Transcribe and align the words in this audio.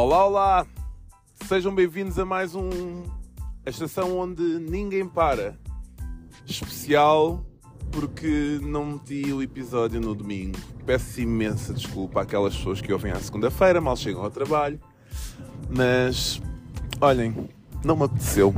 Olá, 0.00 0.24
olá! 0.24 0.66
Sejam 1.48 1.74
bem-vindos 1.74 2.20
a 2.20 2.24
mais 2.24 2.54
um. 2.54 3.02
A 3.66 3.70
estação 3.70 4.16
onde 4.16 4.44
ninguém 4.44 5.04
para. 5.04 5.58
Especial 6.46 7.44
porque 7.90 8.60
não 8.62 8.86
meti 8.86 9.32
o 9.32 9.42
episódio 9.42 10.00
no 10.00 10.14
domingo. 10.14 10.56
Peço 10.86 11.20
imensa 11.20 11.74
desculpa 11.74 12.22
àquelas 12.22 12.56
pessoas 12.56 12.80
que 12.80 12.92
ouvem 12.92 13.10
à 13.10 13.16
segunda-feira, 13.16 13.80
mal 13.80 13.96
chegam 13.96 14.22
ao 14.22 14.30
trabalho. 14.30 14.78
Mas, 15.68 16.40
olhem, 17.00 17.48
não 17.84 17.96
me 17.96 18.04
apeteceu. 18.04 18.54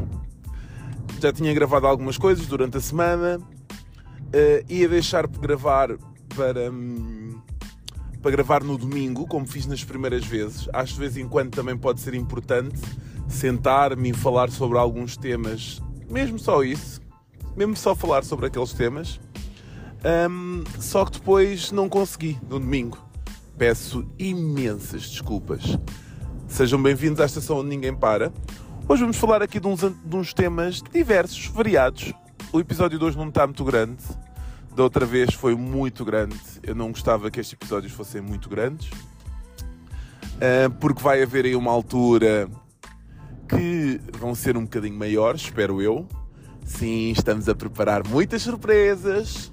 Já 1.23 1.33
tinha 1.33 1.55
gravado 1.55 1.87
algumas 1.87 2.19
coisas 2.19 2.47
durante 2.47 2.77
a 2.77 2.81
semana. 2.83 3.39
Uh, 3.39 4.63
ia 4.69 4.87
deixar 4.91 5.27
de 5.27 5.39
gravar 5.39 5.97
para. 6.37 6.71
Hum, 6.71 7.20
para 8.23 8.31
gravar 8.31 8.63
no 8.63 8.77
domingo, 8.77 9.27
como 9.27 9.47
fiz 9.47 9.67
nas 9.67 9.83
primeiras 9.83 10.25
vezes. 10.25 10.69
Acho 10.73 10.95
de 10.95 11.01
vez 11.01 11.17
em 11.17 11.27
quando 11.29 11.51
também 11.51 11.77
pode 11.77 12.01
ser 12.01 12.15
importante 12.15 12.81
sentar-me 13.29 14.11
e 14.11 14.13
falar 14.13 14.51
sobre 14.51 14.77
alguns 14.77 15.17
temas, 15.17 15.81
mesmo 16.11 16.39
só 16.39 16.63
isso, 16.63 17.01
mesmo 17.57 17.77
só 17.77 17.95
falar 17.95 18.25
sobre 18.25 18.47
aqueles 18.47 18.73
temas. 18.73 19.21
Um, 20.29 20.65
só 20.81 21.05
que 21.05 21.13
depois 21.13 21.71
não 21.71 21.89
consegui 21.89 22.39
no 22.43 22.59
domingo. 22.59 22.99
Peço 23.57 24.07
imensas 24.19 25.09
desculpas. 25.09 25.79
Sejam 26.49 26.83
bem-vindos 26.83 27.21
à 27.21 27.27
estação 27.27 27.59
onde 27.59 27.69
ninguém 27.69 27.95
para. 27.95 28.33
Hoje 28.89 29.03
vamos 29.03 29.19
falar 29.19 29.43
aqui 29.43 29.61
de 29.61 29.69
uns, 29.69 29.81
de 29.81 30.17
uns 30.17 30.35
temas 30.35 30.83
diversos, 30.93 31.47
variados. 31.47 32.13
O 32.53 32.59
episódio 32.59 32.99
de 32.99 33.05
hoje 33.05 33.17
não 33.17 33.29
está 33.29 33.47
muito 33.47 33.63
grande 33.63 34.03
da 34.75 34.83
outra 34.83 35.05
vez 35.05 35.35
foi 35.35 35.55
muito 35.55 36.05
grande. 36.05 36.39
Eu 36.63 36.75
não 36.75 36.91
gostava 36.91 37.31
que 37.31 37.41
estes 37.41 37.55
episódios 37.55 37.93
fossem 37.93 38.21
muito 38.21 38.49
grandes, 38.49 38.91
uh, 38.91 40.71
porque 40.81 41.03
vai 41.03 41.23
haver 41.23 41.45
aí 41.45 41.57
uma 41.57 41.71
altura 41.71 42.49
que 43.49 44.01
vão 44.17 44.35
ser 44.35 44.57
um 44.57 44.63
bocadinho 44.63 44.97
maiores, 44.97 45.43
espero 45.43 45.83
eu. 45.83 46.07
Sim, 46.65 47.11
estamos 47.11 47.49
a 47.49 47.55
preparar 47.55 48.07
muitas 48.07 48.43
surpresas. 48.43 49.53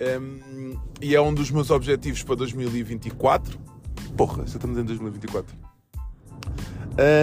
Um, 0.00 0.76
e 1.00 1.14
é 1.14 1.20
um 1.20 1.32
dos 1.32 1.50
meus 1.50 1.70
objetivos 1.70 2.22
para 2.22 2.34
2024. 2.36 3.58
Porra, 4.16 4.38
já 4.46 4.56
estamos 4.56 4.76
em 4.78 4.84
2024. 4.84 5.56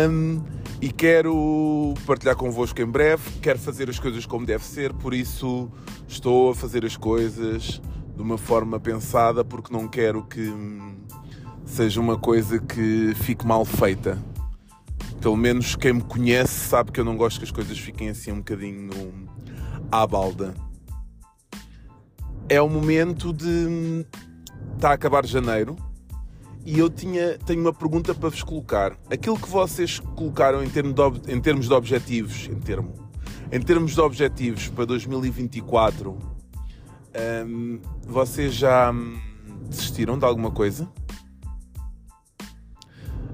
Um, 0.10 0.42
e 0.82 0.92
quero 0.92 1.94
partilhar 2.06 2.36
convosco 2.36 2.82
em 2.82 2.86
breve. 2.86 3.40
Quero 3.42 3.60
fazer 3.60 3.90
as 3.90 4.00
coisas 4.00 4.26
como 4.26 4.46
deve 4.46 4.64
ser, 4.64 4.94
por 4.94 5.14
isso 5.14 5.72
estou 6.08 6.52
a 6.52 6.56
fazer 6.56 6.86
as 6.86 6.96
coisas 6.96 7.82
de 8.16 8.22
uma 8.22 8.38
forma 8.38 8.80
pensada, 8.80 9.44
porque 9.44 9.72
não 9.72 9.88
quero 9.88 10.24
que 10.24 10.52
seja 11.66 12.00
uma 12.00 12.18
coisa 12.18 12.60
que 12.60 13.14
fique 13.16 13.46
mal 13.46 13.64
feita. 13.66 14.18
Pelo 15.22 15.36
menos 15.36 15.76
quem 15.76 15.94
me 15.94 16.02
conhece 16.02 16.68
sabe 16.68 16.92
que 16.92 17.00
eu 17.00 17.06
não 17.06 17.18
gosto 17.18 17.40
que 17.40 17.46
as 17.46 17.52
coisas 17.52 17.78
fiquem 17.78 18.10
assim 18.10 18.32
um 18.32 18.38
bocadinho 18.38 18.90
à 19.92 20.06
balda. 20.08 20.54
É 22.50 22.62
o 22.62 22.70
momento 22.70 23.34
de. 23.34 24.06
Está 24.76 24.92
a 24.92 24.94
acabar 24.94 25.26
janeiro 25.26 25.76
e 26.68 26.80
eu 26.80 26.90
tinha, 26.90 27.38
tenho 27.46 27.62
uma 27.62 27.72
pergunta 27.72 28.14
para 28.14 28.28
vos 28.28 28.44
colocar. 28.44 28.94
Aquilo 29.10 29.40
que 29.40 29.48
vocês 29.48 30.00
colocaram 30.00 30.62
em, 30.62 30.70
termo 30.70 30.94
de, 30.94 31.34
em 31.34 31.40
termos 31.40 31.68
de 31.68 31.74
objetivos, 31.74 32.50
em, 32.52 32.60
termo, 32.60 32.94
em 33.52 33.60
termos 33.62 33.94
de 33.94 34.02
objetivos 34.02 34.70
para 34.70 34.86
2024, 34.86 36.18
um, 37.46 37.80
vocês 38.06 38.54
já 38.54 38.92
hum, 38.92 39.20
desistiram 39.70 40.18
de 40.18 40.26
alguma 40.26 40.52
coisa? 40.52 40.88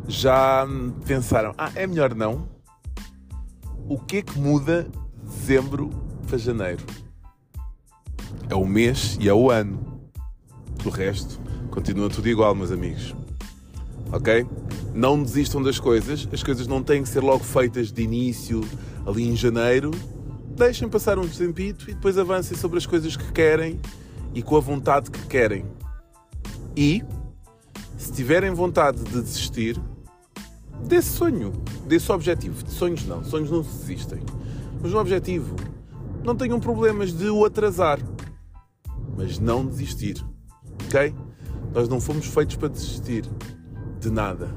Já 0.08 0.66
hum, 0.66 0.94
pensaram, 1.06 1.54
ah, 1.58 1.72
é 1.76 1.88
melhor 1.88 2.14
não? 2.14 2.48
O 3.88 4.00
que 4.00 4.18
é 4.18 4.22
que 4.22 4.38
muda 4.38 4.84
de 4.84 5.26
dezembro 5.26 5.90
para 6.28 6.38
janeiro? 6.38 6.86
É 8.50 8.56
o 8.56 8.66
mês 8.66 9.18
e 9.20 9.28
é 9.28 9.34
o 9.34 9.50
ano. 9.50 10.10
O 10.86 10.90
resto 10.90 11.40
continua 11.72 12.10
tudo 12.10 12.28
igual, 12.30 12.54
meus 12.54 12.72
amigos 12.72 13.16
ok? 14.14 14.46
Não 14.94 15.22
desistam 15.24 15.62
das 15.62 15.80
coisas, 15.80 16.28
as 16.32 16.44
coisas 16.44 16.68
não 16.68 16.84
têm 16.84 17.02
que 17.02 17.10
ser 17.10 17.22
logo 17.22 17.44
feitas 17.44 17.92
de 17.92 18.04
início, 18.04 18.62
ali 19.08 19.28
em 19.28 19.36
janeiro. 19.36 19.90
Deixem 20.56 20.88
passar 20.88 21.18
um 21.18 21.28
tempito 21.28 21.90
e 21.90 21.96
depois 21.96 22.16
avancem 22.16 22.56
sobre 22.56 22.78
as 22.78 22.86
coisas 22.86 23.18
que 23.18 23.32
querem 23.32 23.80
e 24.36 24.44
com 24.44 24.56
a 24.56 24.60
vontade 24.60 25.10
que 25.10 25.26
querem. 25.26 25.66
E, 26.78 27.04
se 27.98 28.12
tiverem 28.12 28.52
vontade 28.52 29.04
de 29.04 29.20
desistir, 29.20 29.82
desse 30.88 31.10
sonho, 31.10 31.52
desse 31.88 32.12
objetivo. 32.12 32.64
De 32.64 32.72
sonhos 32.72 33.04
não, 33.08 33.24
sonhos 33.24 33.50
não 33.50 33.64
se 33.64 33.76
desistem. 33.80 34.20
Mas 34.80 34.94
um 34.94 34.98
objetivo. 34.98 35.56
Não 36.24 36.36
tenham 36.36 36.60
problemas 36.60 37.12
de 37.12 37.30
o 37.30 37.44
atrasar, 37.44 38.00
mas 39.18 39.40
não 39.40 39.66
desistir, 39.66 40.24
ok? 40.86 41.14
Nós 41.74 41.90
não 41.90 42.00
fomos 42.00 42.28
feitos 42.28 42.56
para 42.56 42.70
desistir 42.70 43.26
de 44.04 44.12
nada. 44.12 44.54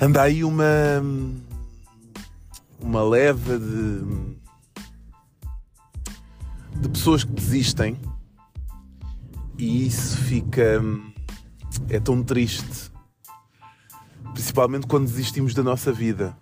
Anda 0.00 0.22
aí 0.22 0.44
uma. 0.44 1.02
uma 2.78 3.02
leva 3.02 3.58
de. 3.58 4.36
de 6.80 6.88
pessoas 6.90 7.24
que 7.24 7.32
desistem 7.32 7.98
e 9.58 9.86
isso 9.86 10.18
fica. 10.18 10.82
é 11.88 11.98
tão 11.98 12.22
triste. 12.22 12.92
Principalmente 14.34 14.86
quando 14.86 15.06
desistimos 15.06 15.54
da 15.54 15.62
nossa 15.62 15.90
vida. 15.92 16.36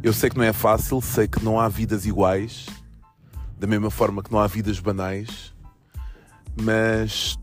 Eu 0.00 0.12
sei 0.12 0.30
que 0.30 0.36
não 0.36 0.44
é 0.44 0.52
fácil, 0.52 1.00
sei 1.00 1.28
que 1.28 1.44
não 1.44 1.60
há 1.60 1.68
vidas 1.68 2.06
iguais, 2.06 2.66
da 3.56 3.68
mesma 3.68 3.88
forma 3.88 4.20
que 4.20 4.32
não 4.32 4.40
há 4.40 4.48
vidas 4.48 4.80
banais, 4.80 5.54
mas 6.60 7.38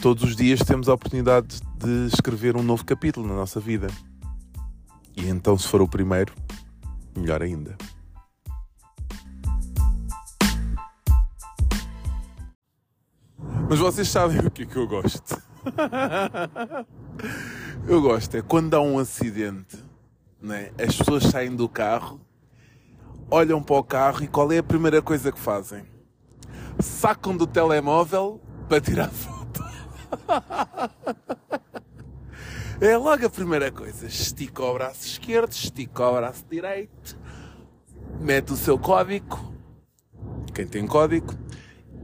todos 0.00 0.24
os 0.24 0.34
dias 0.34 0.60
temos 0.60 0.88
a 0.88 0.94
oportunidade 0.94 1.60
de 1.76 2.06
escrever 2.06 2.56
um 2.56 2.62
novo 2.62 2.84
capítulo 2.84 3.28
na 3.28 3.34
nossa 3.34 3.60
vida. 3.60 3.88
E 5.14 5.28
então, 5.28 5.58
se 5.58 5.68
for 5.68 5.82
o 5.82 5.88
primeiro, 5.88 6.32
melhor 7.14 7.42
ainda. 7.42 7.76
Mas 13.68 13.78
vocês 13.78 14.08
sabem 14.08 14.38
o 14.38 14.50
que 14.50 14.62
é 14.62 14.66
que 14.66 14.76
eu 14.76 14.88
gosto? 14.88 15.40
eu 17.86 18.00
gosto 18.00 18.38
é 18.38 18.42
quando 18.42 18.74
há 18.74 18.80
um 18.80 18.98
acidente, 18.98 19.76
né? 20.40 20.70
as 20.78 20.96
pessoas 20.96 21.24
saem 21.24 21.54
do 21.54 21.68
carro, 21.68 22.18
olham 23.30 23.62
para 23.62 23.76
o 23.76 23.84
carro 23.84 24.24
e 24.24 24.28
qual 24.28 24.50
é 24.50 24.58
a 24.58 24.62
primeira 24.62 25.02
coisa 25.02 25.30
que 25.30 25.38
fazem? 25.38 25.84
Sacam 26.78 27.36
do 27.36 27.46
telemóvel 27.46 28.40
para 28.66 28.80
tirar 28.80 29.10
foto. 29.10 29.39
É 32.80 32.96
logo 32.96 33.26
a 33.26 33.28
primeira 33.28 33.70
coisa. 33.70 34.06
Estica 34.06 34.62
o 34.62 34.72
braço 34.72 35.04
esquerdo, 35.04 35.52
estica 35.52 36.08
o 36.08 36.14
braço 36.14 36.46
direito, 36.50 37.18
mete 38.18 38.54
o 38.54 38.56
seu 38.56 38.78
código, 38.78 39.52
quem 40.54 40.66
tem 40.66 40.86
código, 40.86 41.34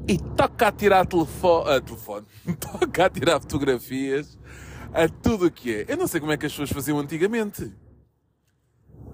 e 0.07 0.19
toca 0.19 0.69
a 0.69 0.73
tirar 0.73 1.07
telefone, 1.07 1.71
a 1.71 1.81
telefone, 1.81 2.27
toca 2.61 3.07
a 3.07 3.09
tirar 3.09 3.41
fotografias 3.41 4.39
a 4.93 5.09
tudo 5.09 5.47
o 5.47 5.51
que 5.51 5.77
é. 5.77 5.85
Eu 5.89 5.97
não 5.97 6.07
sei 6.07 6.21
como 6.21 6.33
é 6.33 6.37
que 6.37 6.45
as 6.45 6.53
pessoas 6.53 6.71
faziam 6.71 6.99
antigamente. 6.99 7.73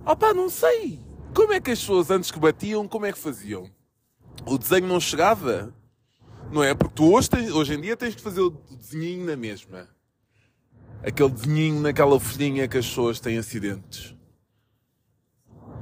Opa, 0.05 0.35
não 0.35 0.51
sei. 0.51 0.99
Como 1.33 1.53
é 1.53 1.61
que 1.61 1.71
as 1.71 1.79
pessoas 1.79 2.11
antes 2.11 2.33
que 2.33 2.41
batiam, 2.41 2.89
como 2.89 3.07
é 3.07 3.13
que 3.13 3.19
faziam? 3.19 3.71
O 4.45 4.59
desenho 4.59 4.89
não 4.89 4.99
chegava? 4.99 5.73
Não 6.53 6.63
é? 6.63 6.75
Porque 6.75 6.95
tu 6.95 7.15
hoje, 7.15 7.31
hoje 7.51 7.75
em 7.75 7.81
dia 7.81 7.97
tens 7.97 8.15
de 8.15 8.23
fazer 8.23 8.43
o 8.43 8.51
desenhinho 8.51 9.25
na 9.25 9.35
mesma. 9.35 9.89
Aquele 11.03 11.31
desenhinho 11.31 11.81
naquela 11.81 12.21
folhinha 12.21 12.69
que 12.69 12.77
as 12.77 12.87
pessoas 12.87 13.19
têm 13.19 13.39
acidentes. 13.39 14.15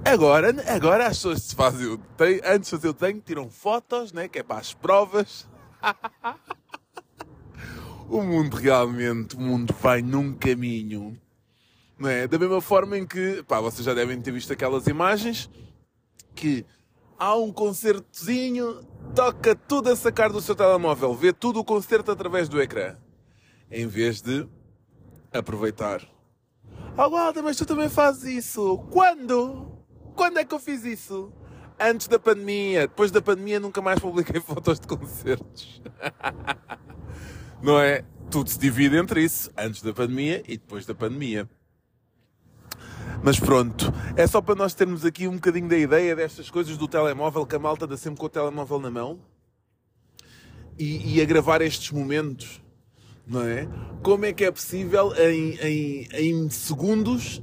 Agora, 0.05 0.55
agora 0.73 1.09
as 1.09 1.17
pessoas 1.17 1.43
se 1.43 1.57
fazem, 1.57 1.99
têm, 2.17 2.41
antes 2.45 2.71
de 2.71 2.77
fazer 2.77 2.89
o 2.89 2.93
desenho, 2.93 3.21
tiram 3.21 3.51
fotos, 3.51 4.13
né? 4.13 4.29
que 4.29 4.39
é 4.39 4.43
para 4.45 4.61
as 4.61 4.73
provas. 4.73 5.49
o 8.09 8.23
mundo 8.23 8.57
realmente, 8.57 9.35
o 9.35 9.41
mundo 9.41 9.75
vai 9.81 10.01
num 10.01 10.33
caminho. 10.33 11.21
Não 11.99 12.09
é? 12.09 12.29
Da 12.29 12.39
mesma 12.39 12.61
forma 12.61 12.97
em 12.97 13.05
que, 13.05 13.43
pá, 13.43 13.61
vocês 13.61 13.85
já 13.85 13.93
devem 13.93 14.23
ter 14.23 14.31
visto 14.31 14.53
aquelas 14.53 14.87
imagens 14.87 15.51
que 16.33 16.65
há 17.21 17.37
um 17.37 17.53
concertozinho, 17.53 18.81
toca 19.15 19.55
tudo 19.55 19.91
a 19.91 19.97
sacar 19.97 20.33
do 20.33 20.41
seu 20.41 20.57
telemóvel, 20.57 21.15
vê 21.15 21.33
tudo 21.33 21.61
o 21.61 21.65
concerto 21.65 22.11
através 22.11 22.49
do 22.49 22.61
ecrã. 22.61 22.97
Em 23.71 23.87
vez 23.87 24.23
de 24.23 24.49
aproveitar. 25.31 26.01
Oh, 26.97 27.11
Walter, 27.11 27.43
mas 27.43 27.57
tu 27.57 27.67
também 27.67 27.91
fazes 27.91 28.25
isso. 28.25 28.79
Quando? 28.91 29.71
Quando 30.17 30.39
é 30.39 30.45
que 30.45 30.55
eu 30.55 30.59
fiz 30.59 30.85
isso? 30.85 31.33
Antes 31.79 32.09
da 32.09 32.19
pandemia. 32.19 32.89
Depois 32.89 33.11
da 33.11 33.23
pandemia 33.23 33.61
nunca 33.61 33.81
mais 33.81 34.01
publiquei 34.01 34.41
fotos 34.43 34.81
de 34.81 34.89
concertos. 34.89 35.81
Não 37.63 37.79
é? 37.79 38.05
tudo 38.31 38.49
se 38.49 38.59
divide 38.59 38.97
entre 38.97 39.25
isso, 39.25 39.51
antes 39.57 39.83
da 39.83 39.93
pandemia 39.93 40.43
e 40.47 40.57
depois 40.57 40.87
da 40.87 40.95
pandemia. 40.95 41.51
Mas 43.23 43.39
pronto, 43.39 43.93
é 44.17 44.27
só 44.27 44.41
para 44.41 44.55
nós 44.55 44.73
termos 44.73 45.05
aqui 45.05 45.29
um 45.29 45.35
bocadinho 45.35 45.69
da 45.69 45.77
ideia 45.77 46.17
destas 46.17 46.49
coisas 46.49 46.79
do 46.79 46.89
telemóvel, 46.89 47.45
que 47.45 47.55
a 47.55 47.59
malta 47.59 47.85
anda 47.85 47.97
sempre 47.97 48.19
com 48.19 48.27
o 48.27 48.31
telemóvel 48.31 48.81
na 48.81 48.91
mão 48.91 49.21
e, 50.79 51.17
e 51.17 51.21
a 51.21 51.25
gravar 51.27 51.61
estes 51.61 51.91
momentos, 51.91 52.63
não 53.27 53.43
é? 53.43 53.69
Como 54.03 54.25
é 54.25 54.33
que 54.33 54.45
é 54.45 54.51
possível 54.51 55.13
em, 55.17 55.55
em, 55.57 56.09
em 56.13 56.51
segundos 56.51 57.43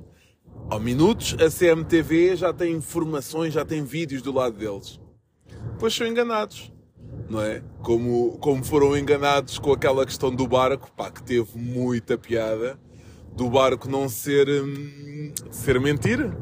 ou 0.72 0.80
minutos 0.80 1.36
a 1.40 1.50
CMTV 1.50 2.36
já 2.36 2.52
tem 2.52 2.74
informações, 2.74 3.54
já 3.54 3.64
tem 3.64 3.84
vídeos 3.84 4.24
do 4.24 4.32
lado 4.32 4.58
deles? 4.58 5.00
Pois 5.78 5.94
são 5.94 6.08
enganados 6.08 6.72
não 7.30 7.42
é? 7.42 7.62
Como, 7.82 8.38
como 8.40 8.64
foram 8.64 8.98
enganados 8.98 9.60
com 9.60 9.72
aquela 9.74 10.06
questão 10.06 10.34
do 10.34 10.48
barco, 10.48 10.92
pá, 10.96 11.12
que 11.12 11.22
teve 11.22 11.58
muita 11.58 12.18
piada, 12.18 12.80
do 13.38 13.52
barco 13.52 13.88
não 13.88 14.10
ser, 14.10 14.50
hum, 14.50 15.32
ser 15.52 15.80
mentira, 15.80 16.36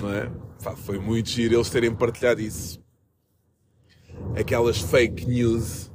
não 0.00 0.12
é? 0.12 0.28
Pá, 0.62 0.74
foi 0.74 0.98
muito 0.98 1.28
giro 1.28 1.54
eles 1.54 1.70
terem 1.70 1.94
partilhado 1.94 2.40
isso. 2.40 2.82
Aquelas 4.36 4.78
fake 4.78 5.24
news 5.24 5.88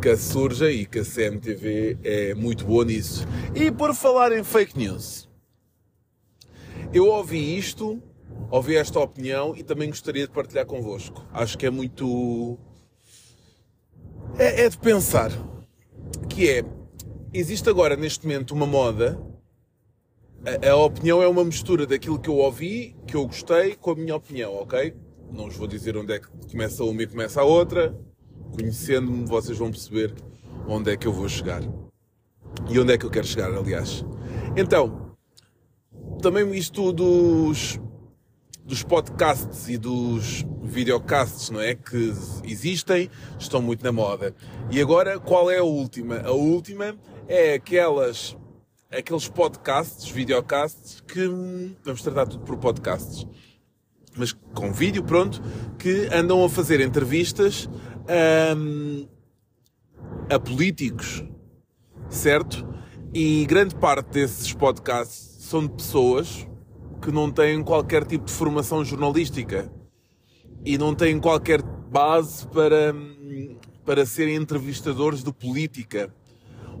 que 0.00 0.16
surgem 0.16 0.80
e 0.80 0.86
que 0.86 1.00
a 1.00 1.04
CMTV 1.04 1.98
é 2.02 2.34
muito 2.34 2.64
boa 2.64 2.82
nisso. 2.82 3.26
E 3.54 3.70
por 3.70 3.94
falar 3.94 4.32
em 4.32 4.42
fake 4.42 4.78
news, 4.78 5.28
eu 6.90 7.06
ouvi 7.06 7.58
isto, 7.58 8.02
ouvi 8.50 8.76
esta 8.76 8.98
opinião 8.98 9.54
e 9.54 9.62
também 9.62 9.90
gostaria 9.90 10.26
de 10.26 10.32
partilhar 10.32 10.64
convosco. 10.64 11.26
Acho 11.30 11.58
que 11.58 11.66
é 11.66 11.70
muito 11.70 12.58
é, 14.38 14.64
é 14.64 14.68
de 14.70 14.78
pensar 14.78 15.30
que 16.30 16.48
é, 16.48 16.64
existe 17.34 17.68
agora 17.68 17.96
neste 17.96 18.26
momento 18.26 18.54
uma 18.54 18.66
moda, 18.66 19.20
a, 20.46 20.70
a, 20.70 20.76
opinião 20.76 21.22
é 21.22 21.28
uma 21.28 21.44
mistura 21.44 21.86
daquilo 21.86 22.18
que 22.18 22.28
eu 22.28 22.36
ouvi, 22.36 22.96
que 23.06 23.16
eu 23.16 23.26
gostei, 23.26 23.74
com 23.76 23.92
a 23.92 23.94
minha 23.94 24.16
opinião, 24.16 24.54
ok? 24.54 24.94
Não 25.32 25.44
vos 25.44 25.56
vou 25.56 25.66
dizer 25.66 25.96
onde 25.96 26.12
é 26.12 26.18
que 26.18 26.28
começa 26.50 26.84
uma 26.84 27.02
e 27.02 27.06
começa 27.06 27.40
a 27.40 27.44
outra, 27.44 27.96
conhecendo-me 28.52 29.26
vocês 29.26 29.58
vão 29.58 29.70
perceber 29.70 30.14
onde 30.68 30.90
é 30.90 30.96
que 30.96 31.06
eu 31.06 31.12
vou 31.12 31.28
chegar. 31.28 31.62
E 32.68 32.78
onde 32.78 32.92
é 32.92 32.98
que 32.98 33.04
eu 33.04 33.10
quero 33.10 33.26
chegar, 33.26 33.52
aliás. 33.52 34.04
Então, 34.56 35.16
também 36.20 36.50
isto 36.54 36.92
dos 36.92 37.80
dos 38.64 38.82
podcasts 38.82 39.68
e 39.68 39.76
dos 39.76 40.44
videocasts, 40.62 41.50
não 41.50 41.60
é? 41.60 41.74
Que 41.74 42.12
existem, 42.44 43.10
estão 43.38 43.60
muito 43.60 43.84
na 43.84 43.92
moda. 43.92 44.34
E 44.70 44.80
agora, 44.80 45.20
qual 45.20 45.50
é 45.50 45.58
a 45.58 45.62
última? 45.62 46.20
A 46.20 46.32
última 46.32 46.96
é 47.28 47.54
aquelas, 47.54 48.36
aqueles 48.96 49.28
podcasts, 49.28 50.08
videocasts, 50.10 51.00
que 51.00 51.26
vamos 51.84 52.02
tratar 52.02 52.26
tudo 52.26 52.44
por 52.44 52.56
podcasts, 52.56 53.26
mas 54.16 54.32
com 54.32 54.72
vídeo, 54.72 55.02
pronto, 55.02 55.42
que 55.78 56.08
andam 56.12 56.44
a 56.44 56.48
fazer 56.48 56.80
entrevistas 56.80 57.68
um, 58.56 59.06
a 60.30 60.38
políticos, 60.38 61.24
certo? 62.08 62.66
E 63.12 63.44
grande 63.46 63.74
parte 63.74 64.10
desses 64.10 64.52
podcasts 64.52 65.44
são 65.44 65.66
de 65.66 65.72
pessoas 65.72 66.46
que 67.02 67.12
não 67.12 67.30
têm 67.30 67.62
qualquer 67.62 68.04
tipo 68.04 68.24
de 68.24 68.32
formação 68.32 68.84
jornalística 68.84 69.70
e 70.64 70.78
não 70.78 70.94
têm 70.94 71.20
qualquer 71.20 71.62
base 71.62 72.46
para, 72.48 72.94
para 73.84 74.06
serem 74.06 74.36
entrevistadores 74.36 75.22
de 75.22 75.32
política. 75.32 76.12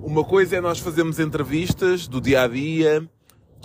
Uma 0.04 0.22
coisa 0.22 0.56
é 0.56 0.60
nós 0.60 0.78
fazermos 0.78 1.18
entrevistas 1.18 2.06
do 2.06 2.20
dia 2.20 2.42
a 2.42 2.46
dia, 2.46 3.08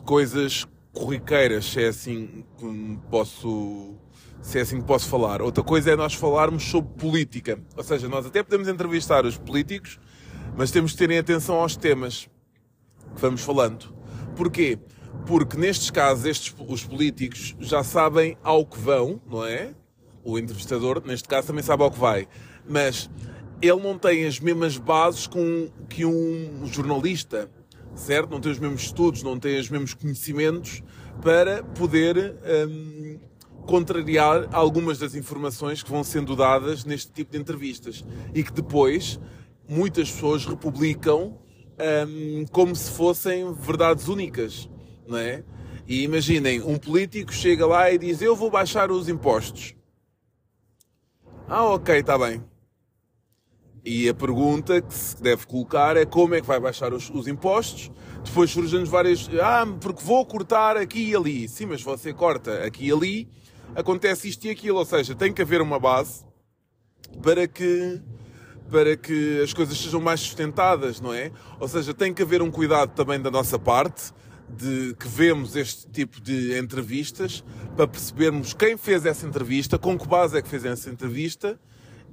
coisas 0.06 0.66
corriqueiras, 0.94 1.66
se 1.66 1.84
é 1.84 1.90
assim 1.90 2.46
que 2.58 3.00
posso, 3.12 3.96
se 4.42 4.58
é 4.58 4.62
assim 4.62 4.80
que 4.80 4.88
posso 4.88 5.10
falar. 5.10 5.42
Outra 5.42 5.62
coisa 5.62 5.92
é 5.92 5.96
nós 5.98 6.14
falarmos 6.14 6.64
sobre 6.64 6.94
política. 6.94 7.60
Ou 7.76 7.84
seja, 7.84 8.08
nós 8.08 8.26
até 8.26 8.42
podemos 8.42 8.70
entrevistar 8.70 9.26
os 9.26 9.38
políticos, 9.38 10.00
mas 10.56 10.72
temos 10.72 10.92
de 10.92 10.98
terem 10.98 11.18
atenção 11.18 11.56
aos 11.56 11.76
temas 11.76 12.30
que 13.14 13.22
vamos 13.22 13.42
falando. 13.42 13.94
Porquê? 14.34 14.80
porque 15.26 15.58
nestes 15.58 15.90
casos 15.90 16.26
estes, 16.26 16.56
os 16.68 16.86
políticos 16.86 17.56
já 17.60 17.84
sabem 17.84 18.38
ao 18.44 18.66
que 18.66 18.80
vão, 18.80 19.22
não 19.30 19.46
é? 19.46 19.74
O 20.24 20.40
entrevistador, 20.40 21.04
neste 21.06 21.28
caso, 21.28 21.48
também 21.48 21.64
sabe 21.64 21.84
ao 21.84 21.92
que 21.92 22.00
vai. 22.00 22.28
Mas 22.68 23.10
ele 23.62 23.82
não 23.82 23.98
tem 23.98 24.26
as 24.26 24.40
mesmas 24.40 24.78
bases 24.78 25.28
com, 25.28 25.70
que 25.90 26.06
um 26.06 26.66
jornalista, 26.66 27.50
certo? 27.96 28.30
Não 28.30 28.40
tem 28.40 28.52
os 28.52 28.60
mesmos 28.60 28.82
estudos, 28.82 29.24
não 29.24 29.40
tem 29.40 29.60
os 29.60 29.70
mesmos 29.70 29.94
conhecimentos 29.94 30.82
para 31.22 31.64
poder 31.64 32.36
hum, 32.68 33.20
contrariar 33.66 34.48
algumas 34.54 34.98
das 34.98 35.16
informações 35.16 35.84
que 35.84 35.90
vão 35.90 36.04
sendo 36.04 36.36
dadas 36.36 36.86
neste 36.86 37.12
tipo 37.12 37.34
de 37.34 37.38
entrevistas. 37.38 38.06
E 38.34 38.44
que 38.44 38.54
depois 38.54 39.20
muitas 39.68 40.10
pessoas 40.12 40.46
republicam 40.46 41.38
hum, 42.08 42.46
como 42.52 42.76
se 42.76 42.92
fossem 42.92 43.54
verdades 43.54 44.08
únicas 44.08 44.70
não 45.10 45.18
é? 45.18 45.44
E 45.88 46.04
imaginem, 46.04 46.62
um 46.62 46.78
político 46.78 47.34
chega 47.34 47.66
lá 47.66 47.92
e 47.92 47.98
diz: 47.98 48.22
Eu 48.22 48.36
vou 48.36 48.52
baixar 48.52 48.92
os 48.92 49.10
impostos. 49.10 49.76
Ah, 51.48 51.66
ok, 51.66 51.98
está 51.98 52.18
bem. 52.18 52.44
E 53.84 54.10
a 54.10 54.14
pergunta 54.14 54.81
que 54.81 54.94
se 54.94 55.22
deve 55.22 55.46
colocar 55.46 55.96
é 55.96 56.06
como 56.06 56.36
é 56.36 56.42
que 56.42 56.48
vai 56.48 56.60
baixar 56.60 56.94
os, 56.94 57.10
os 57.10 57.28
impostos. 57.28 57.90
Depois 58.24 58.52
surgem 58.52 58.84
várias. 58.84 59.30
Ah, 59.42 59.66
porque 59.80 60.04
vou 60.04 60.26
cortar 60.26 60.78
aqui 60.78 61.10
e 61.10 61.16
ali. 61.16 61.48
Sim, 61.48 61.68
mas 61.68 61.81
você 61.81 62.14
corta 62.14 62.64
aqui 62.64 62.88
e 62.88 62.92
ali, 62.92 63.30
acontece 63.76 64.28
isto 64.28 64.46
e 64.46 64.50
aquilo. 64.50 64.78
Ou 64.78 64.86
seja, 64.86 65.16
tem 65.16 65.31
que 65.31 65.42
haver 65.42 65.62
uma 65.62 65.80
base 65.80 66.26
para 67.22 67.48
que 67.48 68.02
para 68.70 68.96
que 68.96 69.42
as 69.42 69.52
coisas 69.52 69.76
sejam 69.76 70.00
mais 70.00 70.20
sustentadas, 70.20 71.02
não 71.02 71.12
é? 71.12 71.31
Ou 71.60 71.68
seja, 71.68 71.92
tem 71.92 72.14
que 72.14 72.22
haver 72.22 72.40
um 72.40 72.52
cuidado 72.52 72.92
também 72.94 73.20
da 73.20 73.31
nossa 73.31 73.58
parte 73.58 74.14
de 74.48 74.96
que 75.00 75.08
vemos 75.08 75.56
este 75.56 75.88
tipo 75.88 76.22
de 76.22 76.56
entrevistas 76.56 77.44
para 77.76 77.88
percebermos 77.88 78.54
quem 78.54 78.78
fez 78.78 79.06
essa 79.06 79.26
entrevista, 79.26 79.80
com 79.80 79.98
que 79.98 80.08
base 80.08 80.38
é 80.38 80.42
que 80.42 80.48
fez 80.48 80.66
essa 80.66 80.90
entrevista 80.90 81.60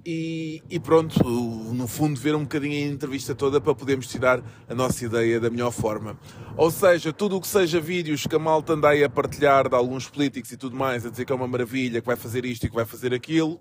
e, 0.06 0.62
e, 0.70 0.78
pronto, 0.78 1.20
no 1.28 1.88
fundo, 1.88 2.20
ver 2.20 2.36
um 2.36 2.42
bocadinho 2.42 2.88
a 2.88 2.92
entrevista 2.92 3.34
toda 3.34 3.60
para 3.60 3.74
podermos 3.74 4.06
tirar 4.06 4.40
a 4.68 4.74
nossa 4.74 5.04
ideia 5.04 5.40
da 5.40 5.50
melhor 5.50 5.72
forma. 5.72 6.16
Ou 6.56 6.70
seja, 6.70 7.12
tudo 7.12 7.36
o 7.36 7.40
que 7.40 7.48
seja 7.48 7.80
vídeos 7.80 8.24
que 8.24 8.36
a 8.36 8.38
malta 8.38 8.74
anda 8.74 8.92
a 9.04 9.08
partilhar 9.10 9.68
de 9.68 9.74
alguns 9.74 10.08
políticos 10.08 10.52
e 10.52 10.56
tudo 10.56 10.76
mais, 10.76 11.04
a 11.04 11.10
dizer 11.10 11.24
que 11.24 11.32
é 11.32 11.34
uma 11.34 11.48
maravilha, 11.48 12.00
que 12.00 12.06
vai 12.06 12.14
fazer 12.14 12.44
isto 12.44 12.64
e 12.66 12.70
que 12.70 12.74
vai 12.76 12.84
fazer 12.84 13.12
aquilo, 13.12 13.60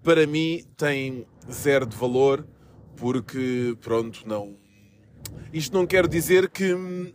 para 0.00 0.28
mim 0.28 0.62
tem 0.76 1.26
zero 1.50 1.86
de 1.86 1.96
valor, 1.96 2.46
porque, 2.96 3.76
pronto, 3.80 4.20
não. 4.26 4.54
Isto 5.52 5.74
não 5.74 5.84
quer 5.84 6.06
dizer 6.06 6.48
que 6.50 7.12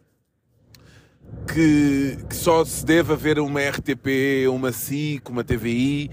que, 1.47 2.17
que, 2.29 2.35
só 2.35 2.63
se 2.63 2.85
deve 2.85 3.13
haver 3.13 3.39
uma 3.39 3.59
RTP, 3.61 4.47
uma 4.49 4.71
SIC, 4.71 5.29
uma 5.29 5.43
TVI. 5.43 6.09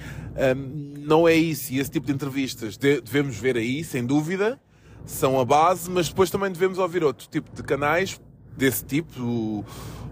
Não 0.99 1.27
é 1.27 1.35
isso. 1.35 1.73
E 1.73 1.79
esse 1.79 1.91
tipo 1.91 2.07
de 2.07 2.13
entrevistas 2.13 2.77
devemos 2.77 3.37
ver 3.37 3.57
aí, 3.57 3.83
sem 3.85 4.05
dúvida, 4.05 4.61
são 5.05 5.41
a 5.41 5.45
base, 5.45 5.91
mas 5.91 6.09
depois 6.09 6.31
também 6.31 6.51
devemos 6.51 6.79
ouvir 6.79 7.03
outro 7.03 7.29
tipo 7.29 7.55
de 7.55 7.63
canais 7.63 8.21
desse 8.57 8.85
tipo, 8.85 9.65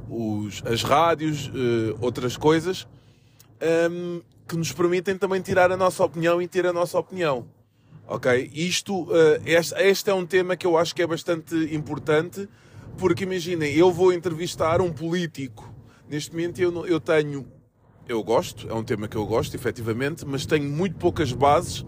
os, 0.08 0.62
as 0.64 0.82
rádios, 0.82 1.48
uh, 1.48 1.98
outras 2.00 2.36
coisas, 2.36 2.86
que 4.46 4.56
nos 4.56 4.72
permitem 4.72 5.18
também 5.18 5.40
tirar 5.42 5.70
a 5.70 5.76
nossa 5.76 6.02
opinião 6.04 6.40
e 6.40 6.48
ter 6.48 6.64
a 6.66 6.72
nossa 6.72 6.98
opinião. 6.98 7.46
Ok? 8.06 8.50
Isto, 8.54 9.08
este, 9.44 9.74
este 9.82 10.10
é 10.10 10.14
um 10.14 10.24
tema 10.24 10.56
que 10.56 10.66
eu 10.66 10.78
acho 10.78 10.94
que 10.94 11.02
é 11.02 11.06
bastante 11.06 11.54
importante 11.74 12.48
porque 12.98 13.22
imaginem, 13.22 13.72
eu 13.74 13.92
vou 13.92 14.12
entrevistar 14.12 14.80
um 14.80 14.92
político. 14.92 15.72
Neste 16.08 16.32
momento 16.32 16.60
eu, 16.60 16.86
eu 16.86 17.00
tenho. 17.00 17.46
Eu 18.08 18.22
gosto, 18.22 18.66
é 18.70 18.72
um 18.72 18.82
tema 18.82 19.06
que 19.06 19.16
eu 19.16 19.26
gosto, 19.26 19.54
efetivamente, 19.54 20.24
mas 20.26 20.46
tenho 20.46 20.64
muito 20.64 20.96
poucas 20.96 21.30
bases 21.30 21.84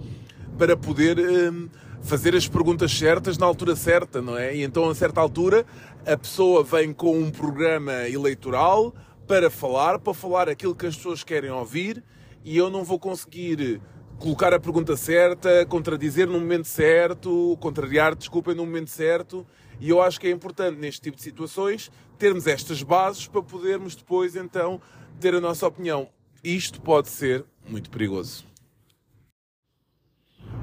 para 0.58 0.76
poder 0.76 1.18
hum, 1.18 1.66
fazer 2.02 2.36
as 2.36 2.46
perguntas 2.46 2.92
certas 2.92 3.38
na 3.38 3.46
altura 3.46 3.74
certa, 3.74 4.20
não 4.20 4.36
é? 4.36 4.54
E 4.54 4.62
então, 4.62 4.90
a 4.90 4.94
certa 4.94 5.18
altura, 5.18 5.64
a 6.04 6.18
pessoa 6.18 6.62
vem 6.62 6.92
com 6.92 7.18
um 7.18 7.30
programa 7.30 8.06
eleitoral 8.06 8.94
para 9.26 9.48
falar, 9.48 9.98
para 9.98 10.12
falar 10.12 10.46
aquilo 10.46 10.74
que 10.74 10.84
as 10.84 10.94
pessoas 10.94 11.24
querem 11.24 11.50
ouvir, 11.50 12.04
e 12.44 12.54
eu 12.54 12.68
não 12.68 12.84
vou 12.84 12.98
conseguir 12.98 13.80
colocar 14.18 14.52
a 14.52 14.60
pergunta 14.60 14.98
certa, 14.98 15.64
contradizer 15.64 16.26
no 16.26 16.38
momento 16.38 16.68
certo, 16.68 17.56
contrariar, 17.62 18.14
desculpem, 18.14 18.54
no 18.54 18.66
momento 18.66 18.90
certo, 18.90 19.46
e 19.80 19.88
eu 19.88 20.02
acho 20.02 20.20
que 20.20 20.26
é 20.26 20.30
importante 20.30 20.78
neste 20.78 21.00
tipo 21.00 21.16
de 21.16 21.22
situações 21.22 21.90
termos 22.18 22.46
estas 22.46 22.82
bases 22.82 23.26
para 23.26 23.42
podermos 23.42 23.96
depois 23.96 24.36
então 24.36 24.78
ter 25.20 25.34
a 25.34 25.40
nossa 25.40 25.66
opinião. 25.66 26.08
Isto 26.42 26.80
pode 26.80 27.08
ser 27.08 27.44
muito 27.68 27.90
perigoso. 27.90 28.46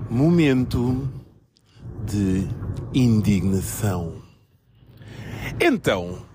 Momento 0.09 1.07
de 2.05 2.47
indignação. 2.93 4.23
Então, 5.61 6.25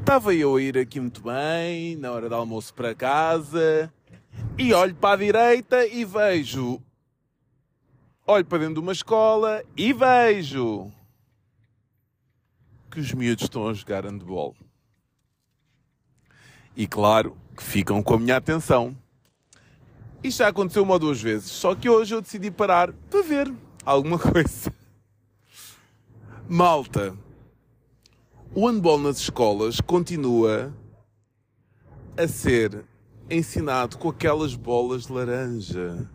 estava 0.00 0.34
eu 0.34 0.56
a 0.56 0.62
ir 0.62 0.76
aqui 0.76 0.98
muito 0.98 1.22
bem, 1.22 1.96
na 1.96 2.10
hora 2.10 2.28
do 2.28 2.34
almoço 2.34 2.74
para 2.74 2.94
casa, 2.94 3.92
e 4.58 4.74
olho 4.74 4.94
para 4.94 5.14
a 5.14 5.24
direita 5.24 5.86
e 5.86 6.04
vejo. 6.04 6.82
Olho 8.26 8.44
para 8.44 8.58
dentro 8.58 8.74
de 8.74 8.80
uma 8.80 8.92
escola 8.92 9.64
e 9.76 9.92
vejo 9.92 10.90
que 12.90 13.00
os 13.00 13.12
miúdos 13.12 13.44
estão 13.44 13.68
a 13.68 13.74
jogar 13.74 14.04
handball. 14.04 14.56
E 16.76 16.86
claro 16.86 17.41
que 17.56 17.62
ficam 17.62 18.02
com 18.02 18.14
a 18.14 18.18
minha 18.18 18.36
atenção. 18.36 18.96
Isto 20.22 20.38
já 20.38 20.48
aconteceu 20.48 20.82
uma 20.82 20.94
ou 20.94 20.98
duas 20.98 21.20
vezes, 21.20 21.50
só 21.50 21.74
que 21.74 21.88
hoje 21.88 22.14
eu 22.14 22.20
decidi 22.20 22.50
parar 22.50 22.92
para 23.10 23.22
ver 23.22 23.52
alguma 23.84 24.18
coisa. 24.20 24.72
Malta, 26.48 27.16
o 28.54 28.68
handball 28.68 28.98
nas 28.98 29.18
escolas 29.18 29.80
continua 29.80 30.72
a 32.16 32.28
ser 32.28 32.84
ensinado 33.30 33.96
com 33.98 34.08
aquelas 34.10 34.54
bolas 34.54 35.06
de 35.06 35.12
laranja. 35.12 36.08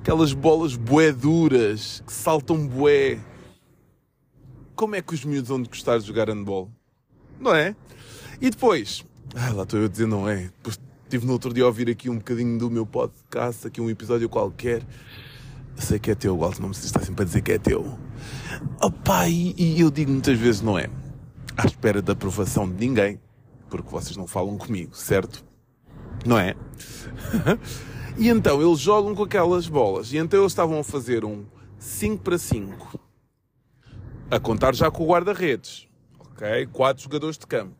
Aquelas 0.00 0.32
bolas 0.32 0.74
bué 0.74 1.12
duras 1.12 2.02
que 2.06 2.12
saltam 2.12 2.66
bué. 2.66 3.20
Como 4.74 4.96
é 4.96 5.02
que 5.02 5.14
os 5.14 5.24
miúdos 5.24 5.48
vão 5.48 5.62
gostar 5.62 5.98
de 5.98 6.06
jogar 6.06 6.28
handball? 6.28 6.70
Não 7.38 7.54
é? 7.54 7.76
E 8.40 8.50
depois, 8.50 9.04
ah, 9.34 9.52
lá 9.52 9.62
estou 9.62 9.78
eu 9.78 9.86
a 9.86 9.88
dizer 9.88 10.06
não 10.06 10.28
é. 10.28 10.44
Depois 10.44 10.78
tive 11.08 11.26
no 11.26 11.32
outro 11.32 11.52
dia 11.52 11.64
a 11.64 11.66
ouvir 11.66 11.88
aqui 11.88 12.08
um 12.08 12.16
bocadinho 12.16 12.58
do 12.58 12.70
meu 12.70 12.86
podcast, 12.86 13.66
aqui 13.66 13.80
um 13.80 13.90
episódio 13.90 14.28
qualquer. 14.28 14.82
Sei 15.76 15.98
que 15.98 16.10
é 16.10 16.14
teu, 16.14 16.36
Walter, 16.36 16.60
não 16.60 16.68
me 16.68 16.74
está 16.74 17.00
sempre 17.00 17.22
a 17.22 17.24
dizer 17.24 17.40
que 17.42 17.52
é 17.52 17.58
teu. 17.58 17.98
Opa, 18.82 19.28
e, 19.28 19.54
e 19.56 19.80
eu 19.80 19.90
digo 19.90 20.10
muitas 20.10 20.38
vezes 20.38 20.60
não 20.60 20.78
é. 20.78 20.90
À 21.56 21.66
espera 21.66 22.02
da 22.02 22.12
aprovação 22.12 22.68
de 22.68 22.74
ninguém, 22.74 23.20
porque 23.68 23.88
vocês 23.90 24.16
não 24.16 24.26
falam 24.26 24.58
comigo, 24.58 24.94
certo? 24.94 25.44
Não 26.24 26.38
é? 26.38 26.54
e 28.18 28.28
então 28.28 28.60
eles 28.60 28.78
jogam 28.78 29.14
com 29.14 29.22
aquelas 29.22 29.68
bolas. 29.68 30.12
E 30.12 30.18
então 30.18 30.40
eles 30.40 30.52
estavam 30.52 30.78
a 30.78 30.84
fazer 30.84 31.24
um 31.24 31.44
5 31.78 32.22
para 32.22 32.36
5. 32.36 33.00
A 34.30 34.38
contar 34.38 34.74
já 34.74 34.90
com 34.90 35.04
o 35.04 35.08
guarda-redes. 35.08 35.88
Ok? 36.18 36.68
Quatro 36.72 37.02
jogadores 37.02 37.38
de 37.38 37.46
campo. 37.46 37.79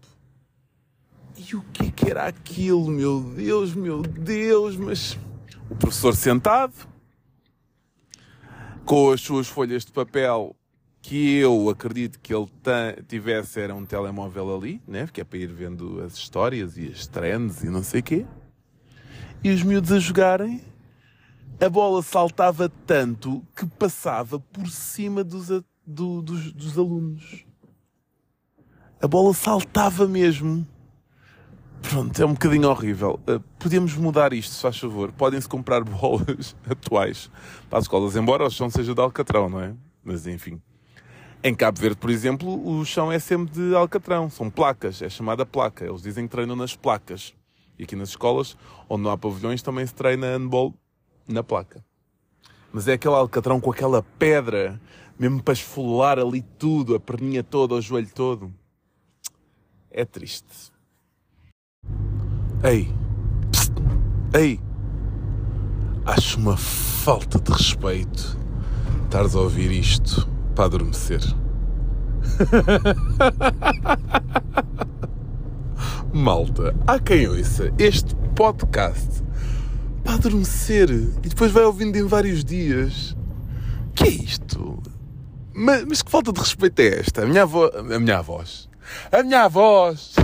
E 1.49 1.57
o 1.57 1.63
que, 1.73 1.85
é 1.85 1.91
que 1.91 2.11
era 2.11 2.27
aquilo, 2.27 2.89
meu 2.89 3.23
Deus, 3.23 3.75
meu 3.75 4.03
Deus, 4.03 4.77
mas 4.77 5.19
o 5.71 5.75
professor 5.75 6.15
sentado, 6.15 6.75
com 8.85 9.11
as 9.11 9.23
suas 9.23 9.49
folhas 9.49 9.87
de 9.87 9.91
papel, 9.91 10.55
que 11.01 11.37
eu 11.37 11.71
acredito 11.71 12.21
que 12.21 12.35
ele 12.35 12.47
tivesse, 13.09 13.59
era 13.59 13.75
um 13.75 13.87
telemóvel 13.87 14.55
ali, 14.55 14.83
né? 14.87 15.09
que 15.11 15.23
é 15.23 15.25
para 15.25 15.39
ir 15.39 15.51
vendo 15.51 16.03
as 16.03 16.13
histórias 16.13 16.77
e 16.77 16.89
as 16.89 17.07
trends 17.07 17.65
e 17.65 17.71
não 17.71 17.83
sei 17.83 18.01
o 18.01 18.03
quê. 18.03 18.27
E 19.43 19.51
os 19.51 19.63
miúdos 19.63 19.93
a 19.93 19.99
jogarem, 19.99 20.63
a 21.59 21.71
bola 21.71 22.03
saltava 22.03 22.69
tanto 22.87 23.43
que 23.57 23.65
passava 23.65 24.39
por 24.39 24.69
cima 24.69 25.25
dos, 25.25 25.49
do, 25.87 26.21
dos, 26.21 26.53
dos 26.53 26.77
alunos. 26.77 27.47
A 29.01 29.09
bola 29.09 29.33
saltava 29.33 30.07
mesmo. 30.07 30.67
Pronto, 31.83 32.23
é 32.23 32.27
um 32.27 32.33
bocadinho 32.33 32.69
horrível. 32.69 33.19
Uh, 33.29 33.41
podíamos 33.59 33.95
mudar 33.95 34.33
isto, 34.33 34.55
se 34.55 34.61
faz 34.61 34.79
favor. 34.79 35.13
Podem-se 35.13 35.49
comprar 35.49 35.83
bolas 35.85 36.55
atuais 36.69 37.31
para 37.69 37.79
as 37.79 37.85
escolas, 37.85 38.17
embora 38.17 38.47
o 38.47 38.51
chão 38.51 38.71
seja 38.71 38.95
de 38.95 39.01
alcatrão, 39.01 39.49
não 39.49 39.61
é? 39.61 39.75
Mas 40.05 40.27
enfim. 40.27 40.61
Em 41.43 41.55
Cabo 41.55 41.81
Verde, 41.81 41.97
por 41.97 42.11
exemplo, 42.11 42.69
o 42.69 42.85
chão 42.85 43.11
é 43.11 43.19
sempre 43.19 43.55
de 43.55 43.75
alcatrão. 43.75 44.29
São 44.29 44.51
placas, 44.51 45.01
é 45.01 45.09
chamada 45.09 45.47
placa. 45.47 45.85
Eles 45.85 46.03
dizem 46.03 46.27
que 46.27 46.31
treinam 46.31 46.55
nas 46.55 46.77
placas. 46.77 47.35
E 47.79 47.85
aqui 47.85 47.97
nas 47.97 48.11
escolas, 48.11 48.57
onde 48.89 49.03
não 49.05 49.11
há 49.11 49.17
pavilhões, 49.17 49.63
também 49.63 49.87
se 49.87 49.95
treina 49.95 50.37
handball 50.37 50.75
na 51.27 51.43
placa. 51.43 51.83
Mas 52.71 52.87
é 52.87 52.93
aquele 52.93 53.15
alcatrão 53.15 53.59
com 53.59 53.71
aquela 53.73 54.03
pedra, 54.19 54.79
mesmo 55.19 55.43
para 55.43 55.55
esfolar 55.55 56.19
ali 56.19 56.43
tudo, 56.43 56.95
a 56.95 57.01
perninha 57.01 57.43
toda, 57.43 57.75
o 57.75 57.81
joelho 57.81 58.11
todo. 58.15 58.55
É 59.91 60.05
triste. 60.05 60.71
Ei, 62.63 62.93
psst, 63.51 63.73
ei, 64.35 64.61
acho 66.05 66.39
uma 66.39 66.59
falta 66.59 67.41
de 67.41 67.51
respeito 67.51 68.39
estares 69.05 69.35
a 69.35 69.41
ouvir 69.41 69.73
isto 69.73 70.29
para 70.55 70.67
adormecer. 70.67 71.23
Malta, 76.13 76.77
há 76.87 76.99
quem 76.99 77.27
ouça 77.29 77.73
este 77.79 78.15
podcast 78.37 79.23
para 80.05 80.17
adormecer 80.17 80.91
e 80.91 81.29
depois 81.29 81.51
vai 81.53 81.65
ouvindo 81.65 81.97
em 81.97 82.07
vários 82.07 82.45
dias. 82.45 83.17
Que 83.95 84.05
é 84.05 84.09
isto? 84.09 84.83
Mas, 85.55 85.87
mas 85.87 86.03
que 86.03 86.11
falta 86.11 86.31
de 86.31 86.41
respeito 86.41 86.79
é 86.81 87.01
esta? 87.01 87.23
A 87.23 87.27
minha, 87.27 87.47
vo... 87.47 87.71
a 87.75 87.99
minha 87.99 88.21
voz. 88.21 88.69
A 89.11 89.23
minha 89.23 89.49
voz. 89.49 90.15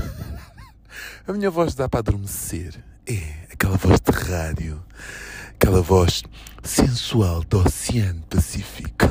A 1.28 1.32
minha 1.32 1.50
voz 1.50 1.74
dá 1.74 1.88
para 1.88 1.98
adormecer. 1.98 2.84
É 3.04 3.48
aquela 3.52 3.76
voz 3.76 4.00
de 4.00 4.12
rádio. 4.12 4.80
Aquela 5.50 5.82
voz 5.82 6.22
sensual 6.62 7.42
do 7.42 7.58
Oceano 7.58 8.22
Pacífico. 8.30 9.06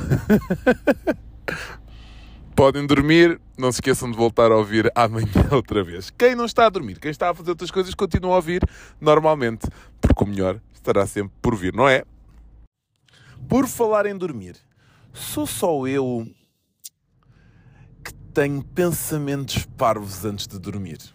Podem 2.55 2.87
dormir, 2.87 3.37
não 3.57 3.69
se 3.69 3.79
esqueçam 3.79 4.09
de 4.09 4.15
voltar 4.15 4.49
a 4.49 4.55
ouvir 4.55 4.89
amanhã 4.95 5.27
outra 5.51 5.83
vez. 5.83 6.09
Quem 6.09 6.35
não 6.35 6.45
está 6.45 6.67
a 6.67 6.69
dormir, 6.69 7.01
quem 7.01 7.11
está 7.11 7.31
a 7.31 7.33
fazer 7.33 7.49
outras 7.49 7.69
coisas, 7.69 7.93
continua 7.93 8.31
a 8.31 8.35
ouvir 8.37 8.61
normalmente, 9.01 9.67
porque 9.99 10.23
o 10.23 10.27
melhor 10.27 10.61
estará 10.73 11.05
sempre 11.05 11.33
por 11.41 11.53
vir, 11.53 11.73
não 11.73 11.89
é? 11.89 12.05
Por 13.49 13.67
falar 13.67 14.05
em 14.05 14.17
dormir, 14.17 14.55
sou 15.13 15.45
só 15.45 15.85
eu 15.85 16.25
que 18.01 18.13
tenho 18.33 18.63
pensamentos 18.63 19.65
parvos 19.75 20.23
antes 20.23 20.47
de 20.47 20.57
dormir. 20.57 21.13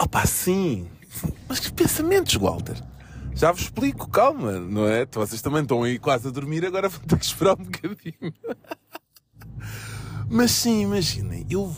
Opa, 0.00 0.24
sim, 0.24 0.88
mas 1.46 1.60
que 1.60 1.70
pensamentos, 1.70 2.34
Walter? 2.34 2.82
Já 3.34 3.52
vos 3.52 3.64
explico, 3.64 4.08
calma, 4.08 4.58
não 4.58 4.88
é? 4.88 5.04
Vocês 5.04 5.42
também 5.42 5.60
estão 5.62 5.82
aí 5.82 5.98
quase 5.98 6.26
a 6.26 6.30
dormir, 6.30 6.64
agora 6.64 6.88
vão 6.88 7.00
ter 7.00 7.18
que 7.18 7.24
esperar 7.26 7.52
um 7.52 7.64
bocadinho. 7.64 8.34
Mas 10.28 10.52
sim, 10.52 10.82
imaginem, 10.82 11.46
eu 11.50 11.74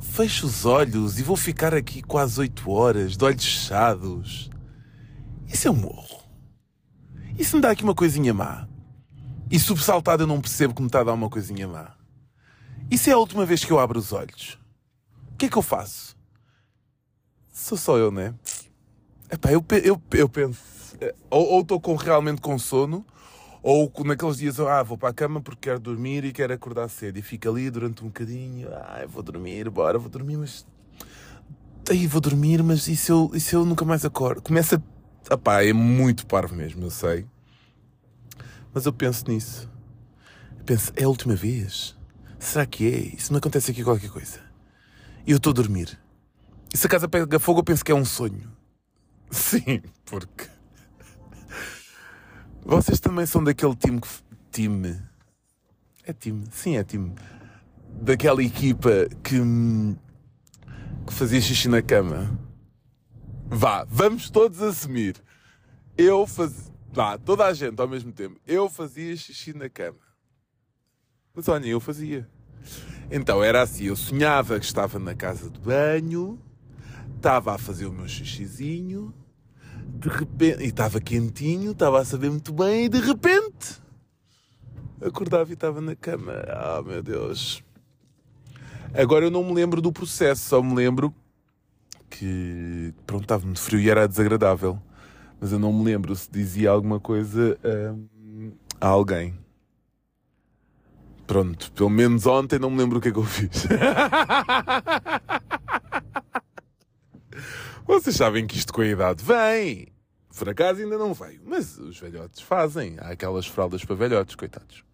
fecho 0.00 0.46
os 0.46 0.64
olhos 0.64 1.18
e 1.18 1.22
vou 1.22 1.36
ficar 1.36 1.74
aqui 1.74 2.02
quase 2.02 2.40
8 2.40 2.70
horas, 2.70 3.16
de 3.16 3.24
olhos 3.24 3.44
fechados. 3.44 4.48
E 5.46 5.56
se 5.56 5.68
eu 5.68 5.74
morro? 5.74 6.22
E 7.38 7.44
se 7.44 7.54
me 7.56 7.60
dá 7.60 7.72
aqui 7.72 7.84
uma 7.84 7.94
coisinha 7.94 8.32
má? 8.32 8.66
E 9.50 9.58
subsaltado 9.58 10.22
eu 10.22 10.26
não 10.26 10.40
percebo 10.40 10.72
que 10.72 10.80
me 10.80 10.88
está 10.88 11.00
a 11.00 11.04
dar 11.04 11.12
uma 11.12 11.28
coisinha 11.28 11.68
má? 11.68 11.94
E 12.90 12.96
se 12.96 13.10
é 13.10 13.12
a 13.12 13.18
última 13.18 13.44
vez 13.44 13.64
que 13.64 13.70
eu 13.70 13.78
abro 13.78 13.98
os 13.98 14.12
olhos? 14.12 14.58
O 15.32 15.36
que 15.36 15.46
é 15.46 15.48
que 15.48 15.58
eu 15.58 15.62
faço? 15.62 16.15
Sou 17.66 17.76
só 17.76 17.98
eu, 17.98 18.12
né? 18.12 18.32
Epá, 19.28 19.50
eu, 19.50 19.64
eu, 19.82 20.00
eu 20.12 20.28
penso. 20.28 20.62
Eh, 21.00 21.12
ou 21.28 21.62
estou 21.62 21.80
com, 21.80 21.96
realmente 21.96 22.40
com 22.40 22.56
sono, 22.60 23.04
ou 23.60 23.92
naqueles 24.04 24.36
dias, 24.36 24.60
ah, 24.60 24.84
vou 24.84 24.96
para 24.96 25.08
a 25.08 25.12
cama 25.12 25.40
porque 25.40 25.68
quero 25.68 25.80
dormir 25.80 26.24
e 26.24 26.32
quero 26.32 26.52
acordar 26.52 26.88
cedo. 26.88 27.18
E 27.18 27.22
fico 27.22 27.48
ali 27.48 27.68
durante 27.68 28.04
um 28.04 28.06
bocadinho, 28.06 28.68
ah, 28.72 29.04
vou 29.08 29.20
dormir, 29.20 29.68
bora, 29.68 29.98
vou 29.98 30.08
dormir, 30.08 30.36
mas. 30.36 30.64
Aí 31.90 32.06
vou 32.06 32.20
dormir, 32.20 32.62
mas 32.62 32.86
e 32.86 32.94
se 32.94 33.10
eu, 33.10 33.32
e 33.34 33.40
se 33.40 33.56
eu 33.56 33.64
nunca 33.64 33.84
mais 33.84 34.04
acordo? 34.04 34.42
Começa. 34.42 34.80
Epá, 35.28 35.64
é 35.64 35.72
muito 35.72 36.24
parvo 36.24 36.54
mesmo, 36.54 36.84
eu 36.84 36.90
sei. 36.90 37.26
Mas 38.72 38.86
eu 38.86 38.92
penso 38.92 39.24
nisso. 39.26 39.68
penso, 40.64 40.92
é 40.94 41.02
a 41.02 41.08
última 41.08 41.34
vez? 41.34 41.96
Será 42.38 42.64
que 42.64 42.86
é? 42.86 43.18
Se 43.18 43.32
me 43.32 43.38
acontece 43.38 43.72
aqui 43.72 43.82
qualquer 43.82 44.10
coisa? 44.10 44.38
E 45.26 45.32
eu 45.32 45.38
estou 45.38 45.50
a 45.50 45.54
dormir. 45.54 46.05
E 46.76 46.78
se 46.78 46.86
a 46.86 46.90
casa 46.90 47.08
pega 47.08 47.40
fogo, 47.40 47.60
eu 47.60 47.64
penso 47.64 47.82
que 47.82 47.90
é 47.90 47.94
um 47.94 48.04
sonho. 48.04 48.52
Sim, 49.30 49.80
porque 50.04 50.46
vocês 52.62 53.00
também 53.00 53.24
são 53.24 53.42
daquele 53.42 53.74
time 53.74 53.98
que. 53.98 54.08
Time. 54.52 55.02
É 56.04 56.12
time. 56.12 56.44
Sim, 56.50 56.76
é 56.76 56.84
time. 56.84 57.14
Daquela 58.02 58.42
equipa 58.42 59.08
que. 59.24 59.40
que 61.06 61.14
fazia 61.14 61.40
xixi 61.40 61.66
na 61.66 61.80
cama. 61.80 62.38
Vá, 63.46 63.86
vamos 63.88 64.28
todos 64.28 64.60
assumir. 64.60 65.16
Eu 65.96 66.26
fazia. 66.26 66.74
Vá, 66.92 67.16
toda 67.16 67.46
a 67.46 67.54
gente 67.54 67.80
ao 67.80 67.88
mesmo 67.88 68.12
tempo. 68.12 68.38
Eu 68.46 68.68
fazia 68.68 69.16
xixi 69.16 69.54
na 69.54 69.70
cama. 69.70 69.96
Mas 71.32 71.48
olha, 71.48 71.68
eu 71.68 71.80
fazia. 71.80 72.28
Então 73.10 73.42
era 73.42 73.62
assim: 73.62 73.84
eu 73.84 73.96
sonhava 73.96 74.60
que 74.60 74.66
estava 74.66 74.98
na 74.98 75.14
casa 75.14 75.48
de 75.48 75.58
banho, 75.58 76.38
estava 77.16 77.54
a 77.54 77.58
fazer 77.58 77.86
o 77.86 77.92
meu 77.92 78.06
xixizinho 78.06 79.12
de 79.98 80.08
repente, 80.08 80.62
e 80.62 80.66
estava 80.66 81.00
quentinho, 81.00 81.72
estava 81.72 82.00
a 82.00 82.04
saber 82.04 82.30
muito 82.30 82.52
bem, 82.52 82.84
e 82.84 82.88
de 82.88 83.00
repente 83.00 83.80
acordava 85.00 85.50
e 85.50 85.54
estava 85.54 85.80
na 85.80 85.94
cama. 85.94 86.32
Ah, 86.48 86.78
oh, 86.80 86.82
meu 86.82 87.02
Deus. 87.02 87.62
Agora 88.94 89.26
eu 89.26 89.30
não 89.30 89.44
me 89.44 89.52
lembro 89.52 89.80
do 89.80 89.92
processo, 89.92 90.48
só 90.48 90.62
me 90.62 90.74
lembro 90.74 91.14
que 92.08 92.94
pronto, 93.06 93.22
estava 93.22 93.44
muito 93.44 93.60
frio 93.60 93.80
e 93.80 93.90
era 93.90 94.08
desagradável. 94.08 94.80
Mas 95.40 95.52
eu 95.52 95.58
não 95.58 95.72
me 95.72 95.84
lembro 95.84 96.16
se 96.16 96.30
dizia 96.30 96.70
alguma 96.70 96.98
coisa 96.98 97.58
hum, 97.64 98.52
a 98.80 98.86
alguém. 98.88 99.38
Pronto, 101.26 101.70
pelo 101.72 101.90
menos 101.90 102.24
ontem 102.26 102.58
não 102.58 102.70
me 102.70 102.78
lembro 102.78 102.98
o 102.98 103.00
que 103.00 103.08
é 103.08 103.12
que 103.12 103.18
eu 103.18 103.24
fiz. 103.24 103.66
Vocês 107.86 108.16
sabem 108.16 108.46
que 108.46 108.58
isto 108.58 108.72
com 108.72 108.80
a 108.80 108.86
idade 108.86 109.22
vem. 109.22 109.88
Por 110.36 110.48
acaso 110.48 110.82
ainda 110.82 110.98
não 110.98 111.14
veio, 111.14 111.40
mas 111.46 111.78
os 111.78 111.98
velhotes 111.98 112.40
fazem. 112.42 112.96
Há 112.98 113.10
aquelas 113.10 113.46
fraldas 113.46 113.84
para 113.84 113.94
velhotes, 113.94 114.34
coitados. 114.34 114.84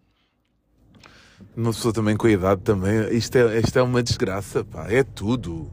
Uma 1.55 1.71
pessoa 1.73 1.93
também 1.93 2.15
com 2.15 2.27
a 2.27 2.31
idade 2.31 2.61
também, 2.61 3.13
isto 3.15 3.35
é, 3.35 3.59
isto 3.59 3.77
é 3.77 3.81
uma 3.81 4.01
desgraça, 4.01 4.63
pá. 4.63 4.87
É 4.89 5.03
tudo. 5.03 5.69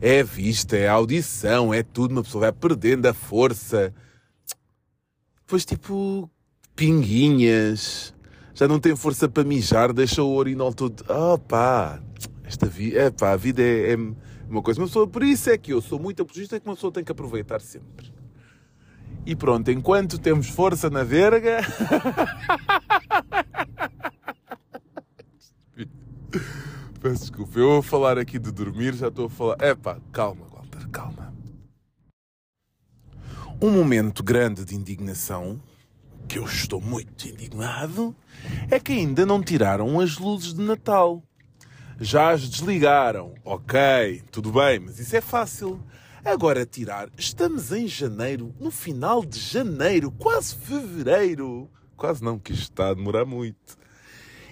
É 0.00 0.20
a 0.20 0.24
vista, 0.24 0.76
é 0.76 0.88
a 0.88 0.92
audição, 0.92 1.72
é 1.72 1.82
tudo. 1.82 2.12
Uma 2.12 2.22
pessoa 2.22 2.42
vai 2.42 2.52
perdendo 2.52 3.06
a 3.06 3.14
força. 3.14 3.94
Depois, 5.40 5.64
tipo, 5.64 6.28
pinguinhas. 6.74 8.12
Já 8.52 8.68
não 8.68 8.78
tem 8.78 8.94
força 8.94 9.28
para 9.28 9.44
mijar, 9.44 9.92
deixa 9.92 10.22
o 10.22 10.34
urinol 10.34 10.74
todo. 10.74 11.04
Oh, 11.08 11.38
pá. 11.38 12.00
Esta 12.44 12.66
vida, 12.66 12.98
é 12.98 13.10
pá, 13.10 13.32
a 13.32 13.36
vida 13.36 13.62
é, 13.62 13.92
é 13.92 13.96
uma 14.48 14.62
coisa. 14.62 14.80
Uma 14.80 14.86
pessoa, 14.86 15.06
por 15.06 15.22
isso 15.22 15.50
é 15.50 15.58
que 15.58 15.72
eu 15.72 15.80
sou 15.80 15.98
muito 15.98 16.22
apologista 16.22 16.58
que 16.60 16.66
uma 16.66 16.74
pessoa 16.74 16.92
tem 16.92 17.04
que 17.04 17.12
aproveitar 17.12 17.60
sempre. 17.60 18.12
E 19.26 19.34
pronto, 19.34 19.70
enquanto 19.70 20.18
temos 20.18 20.48
força 20.48 20.90
na 20.90 21.02
verga. 21.02 21.60
Peço 27.00 27.20
desculpa, 27.20 27.58
eu 27.58 27.68
vou 27.68 27.82
falar 27.82 28.18
aqui 28.18 28.38
de 28.38 28.50
dormir, 28.50 28.94
já 28.94 29.08
estou 29.08 29.26
a 29.26 29.30
falar. 29.30 29.62
Epá, 29.62 29.98
calma, 30.10 30.46
Walter, 30.46 30.88
calma. 30.88 31.34
Um 33.60 33.70
momento 33.70 34.22
grande 34.22 34.64
de 34.64 34.74
indignação, 34.74 35.60
que 36.26 36.38
eu 36.38 36.44
estou 36.44 36.80
muito 36.80 37.28
indignado, 37.28 38.14
é 38.70 38.80
que 38.80 38.92
ainda 38.92 39.24
não 39.24 39.42
tiraram 39.42 40.00
as 40.00 40.18
luzes 40.18 40.54
de 40.54 40.62
Natal. 40.62 41.22
Já 42.00 42.30
as 42.30 42.48
desligaram. 42.48 43.34
Ok, 43.44 44.22
tudo 44.30 44.50
bem, 44.50 44.80
mas 44.80 44.98
isso 44.98 45.16
é 45.16 45.20
fácil. 45.20 45.80
Agora 46.24 46.66
tirar, 46.66 47.08
estamos 47.16 47.70
em 47.70 47.86
janeiro, 47.86 48.54
no 48.58 48.70
final 48.70 49.24
de 49.24 49.38
janeiro, 49.38 50.10
quase 50.10 50.56
fevereiro. 50.56 51.70
Quase 51.96 52.24
não, 52.24 52.38
que 52.38 52.52
isto 52.52 52.62
está 52.62 52.88
a 52.88 52.94
demorar 52.94 53.24
muito. 53.24 53.76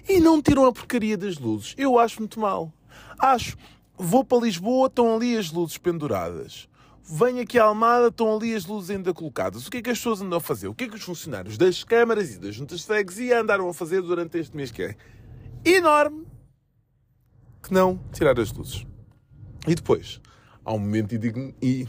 E 0.07 0.19
não 0.19 0.41
tiram 0.41 0.65
a 0.65 0.71
porcaria 0.71 1.17
das 1.17 1.37
luzes. 1.37 1.75
Eu 1.77 1.99
acho 1.99 2.19
muito 2.19 2.39
mal. 2.39 2.71
Acho, 3.19 3.57
vou 3.97 4.23
para 4.23 4.39
Lisboa, 4.39 4.87
estão 4.87 5.15
ali 5.15 5.35
as 5.35 5.51
luzes 5.51 5.77
penduradas. 5.77 6.69
Venho 7.03 7.41
aqui 7.41 7.59
à 7.59 7.65
Almada, 7.65 8.07
estão 8.07 8.33
ali 8.33 8.55
as 8.55 8.65
luzes 8.65 8.89
ainda 8.89 9.13
colocadas. 9.13 9.67
O 9.67 9.71
que 9.71 9.77
é 9.77 9.81
que 9.81 9.89
as 9.89 9.97
pessoas 9.97 10.21
andam 10.21 10.37
a 10.37 10.41
fazer? 10.41 10.69
O 10.69 10.73
que 10.73 10.85
é 10.85 10.87
que 10.87 10.95
os 10.95 11.03
funcionários 11.03 11.57
das 11.57 11.83
câmaras 11.83 12.33
e 12.33 12.39
das 12.39 12.55
juntas 12.55 12.79
de 12.79 12.85
freguesia 12.85 13.41
andaram 13.41 13.67
a 13.67 13.73
fazer 13.73 14.01
durante 14.01 14.37
este 14.37 14.55
mês 14.55 14.71
que 14.71 14.83
é 14.83 14.95
enorme? 15.65 16.32
Que 17.63 17.73
não 17.73 17.99
tirar 18.11 18.39
as 18.39 18.51
luzes. 18.51 18.85
E 19.67 19.73
depois, 19.73 20.21
há 20.63 20.73
um 20.73 20.79
momento 20.79 21.17
de, 21.17 21.27
indign... 21.27 21.55
e... 21.61 21.87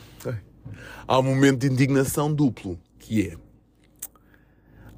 há 1.06 1.18
um 1.18 1.22
momento 1.24 1.58
de 1.60 1.66
indignação 1.66 2.32
duplo, 2.32 2.78
que 2.98 3.28
é 3.28 3.36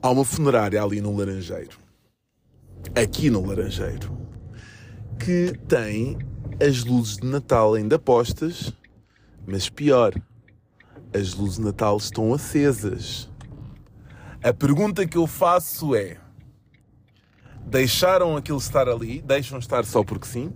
há 0.06 0.10
uma 0.10 0.24
funerária 0.24 0.80
ali 0.80 1.00
no 1.00 1.16
Laranjeiro, 1.16 1.78
aqui 2.94 3.28
no 3.28 3.44
Laranjeiro, 3.44 4.16
que 5.18 5.52
tem 5.66 6.16
as 6.64 6.84
luzes 6.84 7.16
de 7.16 7.26
Natal 7.26 7.74
ainda 7.74 7.98
postas, 7.98 8.72
mas 9.44 9.68
pior, 9.68 10.14
as 11.12 11.34
luzes 11.34 11.56
de 11.56 11.64
Natal 11.64 11.96
estão 11.96 12.32
acesas. 12.32 13.28
A 14.42 14.52
pergunta 14.52 15.06
que 15.06 15.18
eu 15.18 15.26
faço 15.26 15.94
é: 15.94 16.18
deixaram 17.66 18.36
aquilo 18.36 18.58
estar 18.58 18.88
ali? 18.88 19.20
Deixam 19.22 19.58
estar 19.58 19.84
só 19.84 20.04
porque 20.04 20.26
sim? 20.26 20.52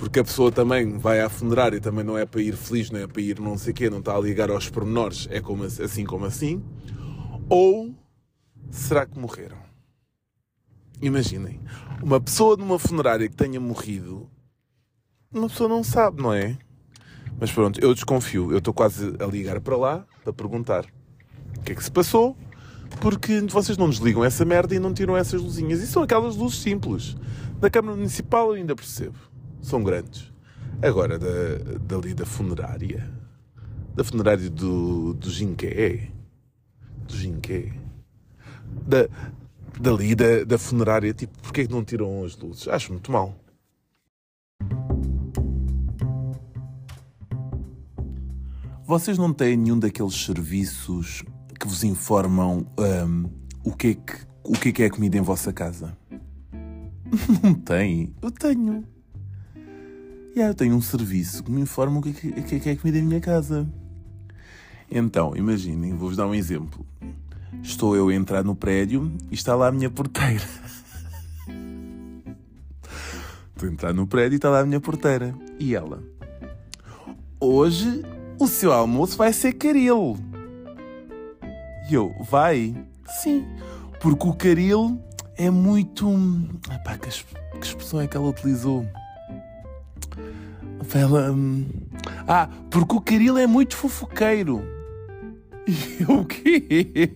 Porque 0.00 0.18
a 0.18 0.24
pessoa 0.24 0.50
também 0.50 0.96
vai 0.96 1.20
à 1.20 1.28
funerária 1.28 1.76
e 1.76 1.80
também 1.80 2.02
não 2.02 2.16
é 2.16 2.24
para 2.24 2.40
ir 2.40 2.56
feliz, 2.56 2.90
não 2.90 2.98
é 2.98 3.06
para 3.06 3.20
ir 3.20 3.38
não 3.38 3.58
sei 3.58 3.70
o 3.70 3.74
quê, 3.74 3.90
não 3.90 3.98
está 3.98 4.16
a 4.16 4.18
ligar 4.18 4.50
aos 4.50 4.70
pormenores, 4.70 5.28
é 5.30 5.42
como, 5.42 5.64
assim 5.64 6.06
como 6.06 6.24
assim. 6.24 6.64
Ou 7.50 7.94
será 8.70 9.04
que 9.04 9.18
morreram? 9.18 9.58
Imaginem, 11.02 11.60
uma 12.02 12.18
pessoa 12.18 12.56
numa 12.56 12.78
funerária 12.78 13.28
que 13.28 13.36
tenha 13.36 13.60
morrido, 13.60 14.26
uma 15.30 15.50
pessoa 15.50 15.68
não 15.68 15.84
sabe, 15.84 16.22
não 16.22 16.32
é? 16.32 16.56
Mas 17.38 17.52
pronto, 17.52 17.78
eu 17.78 17.92
desconfio, 17.92 18.50
eu 18.52 18.58
estou 18.58 18.72
quase 18.72 19.14
a 19.20 19.26
ligar 19.26 19.60
para 19.60 19.76
lá 19.76 20.06
para 20.24 20.32
perguntar 20.32 20.86
o 21.58 21.60
que 21.60 21.72
é 21.72 21.74
que 21.74 21.84
se 21.84 21.90
passou, 21.90 22.34
porque 23.02 23.38
vocês 23.42 23.76
não 23.76 23.90
desligam 23.90 24.24
essa 24.24 24.46
merda 24.46 24.74
e 24.74 24.78
não 24.78 24.94
tiram 24.94 25.14
essas 25.14 25.42
luzinhas. 25.42 25.82
E 25.82 25.86
são 25.86 26.02
aquelas 26.02 26.36
luzes 26.36 26.58
simples. 26.58 27.18
Da 27.60 27.68
Câmara 27.68 27.94
Municipal 27.94 28.48
eu 28.48 28.54
ainda 28.54 28.74
percebo 28.74 29.29
são 29.62 29.82
grandes. 29.82 30.32
Agora, 30.82 31.18
da, 31.18 31.78
dali 31.80 32.14
da 32.14 32.24
funerária, 32.24 33.10
da 33.94 34.02
funerária 34.02 34.48
do, 34.48 35.14
do 35.14 35.30
Jinqué, 35.30 36.10
do 37.06 37.16
Jinqué, 37.16 37.72
da, 38.86 39.08
dali 39.78 40.14
da, 40.14 40.44
da 40.44 40.58
funerária, 40.58 41.12
tipo, 41.12 41.38
porquê 41.42 41.66
que 41.66 41.72
não 41.72 41.84
tiram 41.84 42.24
as 42.24 42.36
luzes? 42.36 42.68
Acho 42.68 42.92
muito 42.92 43.10
mal. 43.12 43.34
Vocês 48.86 49.16
não 49.16 49.32
têm 49.32 49.56
nenhum 49.56 49.78
daqueles 49.78 50.14
serviços 50.14 51.22
que 51.60 51.68
vos 51.68 51.84
informam 51.84 52.66
um, 52.76 53.30
o, 53.62 53.72
que 53.76 53.88
é 53.88 53.94
que, 53.94 54.26
o 54.42 54.52
que 54.52 54.70
é 54.70 54.72
que 54.72 54.82
é 54.82 54.86
a 54.86 54.90
comida 54.90 55.16
em 55.16 55.20
vossa 55.20 55.52
casa? 55.52 55.96
Não 57.42 57.54
tem? 57.54 58.14
Eu 58.22 58.30
tenho. 58.30 58.84
Yeah, 60.36 60.50
eu 60.50 60.54
tenho 60.54 60.76
um 60.76 60.80
serviço 60.80 61.42
que 61.42 61.50
me 61.50 61.60
informa 61.60 61.98
o 61.98 62.02
que, 62.02 62.12
que, 62.12 62.60
que 62.60 62.68
é 62.68 62.76
comida 62.76 62.98
em 62.98 63.02
minha 63.02 63.20
casa. 63.20 63.68
Então, 64.88 65.36
imaginem, 65.36 65.96
vou-vos 65.96 66.16
dar 66.16 66.26
um 66.26 66.34
exemplo. 66.34 66.86
Estou 67.62 67.96
eu 67.96 68.08
a 68.08 68.14
entrar 68.14 68.44
no 68.44 68.54
prédio 68.54 69.10
e 69.30 69.34
está 69.34 69.56
lá 69.56 69.68
a 69.68 69.72
minha 69.72 69.90
porteira. 69.90 70.44
Estou 73.52 73.68
a 73.68 73.72
entrar 73.72 73.92
no 73.92 74.06
prédio 74.06 74.34
e 74.34 74.36
está 74.36 74.48
lá 74.48 74.60
a 74.60 74.64
minha 74.64 74.80
porteira. 74.80 75.34
E 75.58 75.74
ela? 75.74 76.02
Hoje 77.40 78.04
o 78.38 78.46
seu 78.46 78.72
almoço 78.72 79.18
vai 79.18 79.32
ser 79.32 79.54
caril. 79.54 80.16
E 81.90 81.94
eu, 81.94 82.14
vai? 82.30 82.74
Sim, 83.20 83.44
porque 84.00 84.26
o 84.26 84.32
caril 84.32 84.98
é 85.36 85.50
muito. 85.50 86.08
Epá, 86.72 86.96
que 86.96 87.08
expressão 87.08 88.00
é 88.00 88.06
que 88.06 88.16
ela 88.16 88.28
utilizou? 88.28 88.86
Ela. 90.94 91.30
Hum, 91.30 91.66
ah, 92.26 92.48
porque 92.70 92.96
o 92.96 93.00
Caril 93.00 93.38
é 93.38 93.46
muito 93.46 93.76
fofoqueiro. 93.76 94.62
E 95.68 96.04
o 96.04 96.24
quê? 96.24 97.12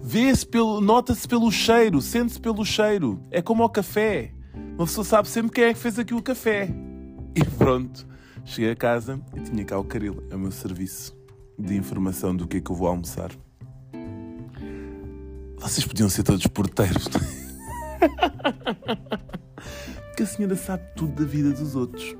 Vê-se 0.00 0.46
pelo. 0.46 0.80
Nota-se 0.80 1.26
pelo 1.26 1.50
cheiro, 1.50 2.00
sente-se 2.00 2.40
pelo 2.40 2.64
cheiro. 2.64 3.20
É 3.30 3.42
como 3.42 3.62
ao 3.62 3.70
café. 3.70 4.32
Uma 4.76 4.86
pessoa 4.86 5.04
sabe 5.04 5.28
sempre 5.28 5.50
quem 5.50 5.64
é 5.64 5.74
que 5.74 5.80
fez 5.80 5.98
aqui 5.98 6.14
o 6.14 6.22
café. 6.22 6.68
E 7.34 7.44
pronto. 7.44 8.06
Cheguei 8.44 8.70
a 8.70 8.76
casa 8.76 9.20
e 9.36 9.40
tinha 9.40 9.64
cá 9.64 9.78
o 9.78 9.84
Caril. 9.84 10.22
É 10.30 10.36
o 10.36 10.38
meu 10.38 10.52
serviço 10.52 11.16
de 11.58 11.74
informação 11.76 12.34
do 12.36 12.46
que 12.46 12.58
é 12.58 12.60
que 12.60 12.70
eu 12.70 12.76
vou 12.76 12.88
almoçar. 12.88 13.30
Vocês 15.58 15.84
podiam 15.84 16.08
ser 16.08 16.22
todos 16.22 16.46
porteiros. 16.46 17.08
Porque 20.18 20.32
a 20.32 20.34
senhora 20.34 20.56
sabe 20.56 20.82
tudo 20.96 21.12
da 21.12 21.24
vida 21.24 21.52
dos 21.52 21.76
outros. 21.76 22.16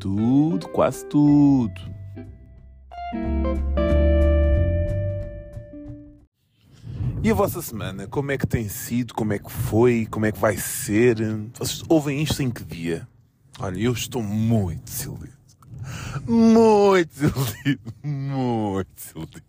Tudo, 0.00 0.68
quase 0.70 1.06
tudo. 1.06 1.80
E 7.22 7.30
a 7.30 7.34
vossa 7.34 7.62
semana, 7.62 8.08
como 8.08 8.32
é 8.32 8.36
que 8.36 8.44
tem 8.44 8.68
sido? 8.68 9.14
Como 9.14 9.32
é 9.32 9.38
que 9.38 9.52
foi? 9.52 10.08
Como 10.10 10.26
é 10.26 10.32
que 10.32 10.38
vai 10.40 10.56
ser? 10.56 11.18
Vocês 11.56 11.84
ouvem 11.88 12.24
isto 12.24 12.42
em 12.42 12.50
que 12.50 12.64
dia? 12.64 13.06
Olha, 13.60 13.78
eu 13.78 13.92
estou 13.92 14.20
muito 14.20 14.82
desiludido. 14.82 15.38
Muito 16.26 17.08
desiludido. 17.08 17.94
Muito 18.02 18.90
desiludido. 18.96 19.44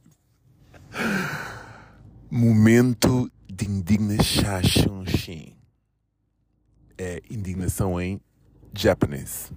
Momento 2.30 3.32
de 3.52 3.66
indignação. 3.66 5.00
É 7.02 7.22
indignação 7.30 8.00
em 8.00 8.20
japonês. 8.74 9.54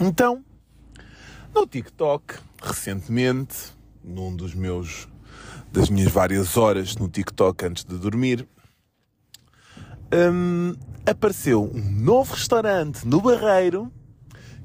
Então, 0.00 0.42
no 1.54 1.66
TikTok, 1.66 2.36
recentemente, 2.62 3.74
num 4.02 4.34
dos 4.34 4.54
meus 4.54 5.06
das 5.70 5.90
minhas 5.90 6.10
várias 6.10 6.56
horas 6.56 6.96
no 6.96 7.06
TikTok 7.06 7.66
antes 7.66 7.84
de 7.84 7.98
dormir, 7.98 8.48
hum, 10.12 10.74
apareceu 11.06 11.70
um 11.70 11.90
novo 11.90 12.32
restaurante 12.32 13.06
no 13.06 13.20
Barreiro 13.20 13.92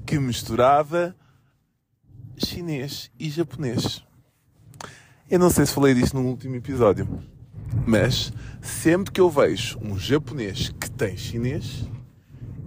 que 0.06 0.18
misturava 0.18 1.14
chinês 2.38 3.12
e 3.20 3.30
japonês. 3.30 4.02
Eu 5.30 5.40
não 5.40 5.50
sei 5.50 5.66
se 5.66 5.74
falei 5.74 5.94
disto 5.94 6.14
no 6.16 6.26
último 6.26 6.56
episódio, 6.56 7.06
mas 7.86 8.32
sempre 8.62 9.12
que 9.12 9.22
eu 9.22 9.30
vejo 9.30 9.78
um 9.82 9.98
japonês 9.98 10.70
que 10.70 10.90
tem 10.90 11.16
chinês, 11.18 11.86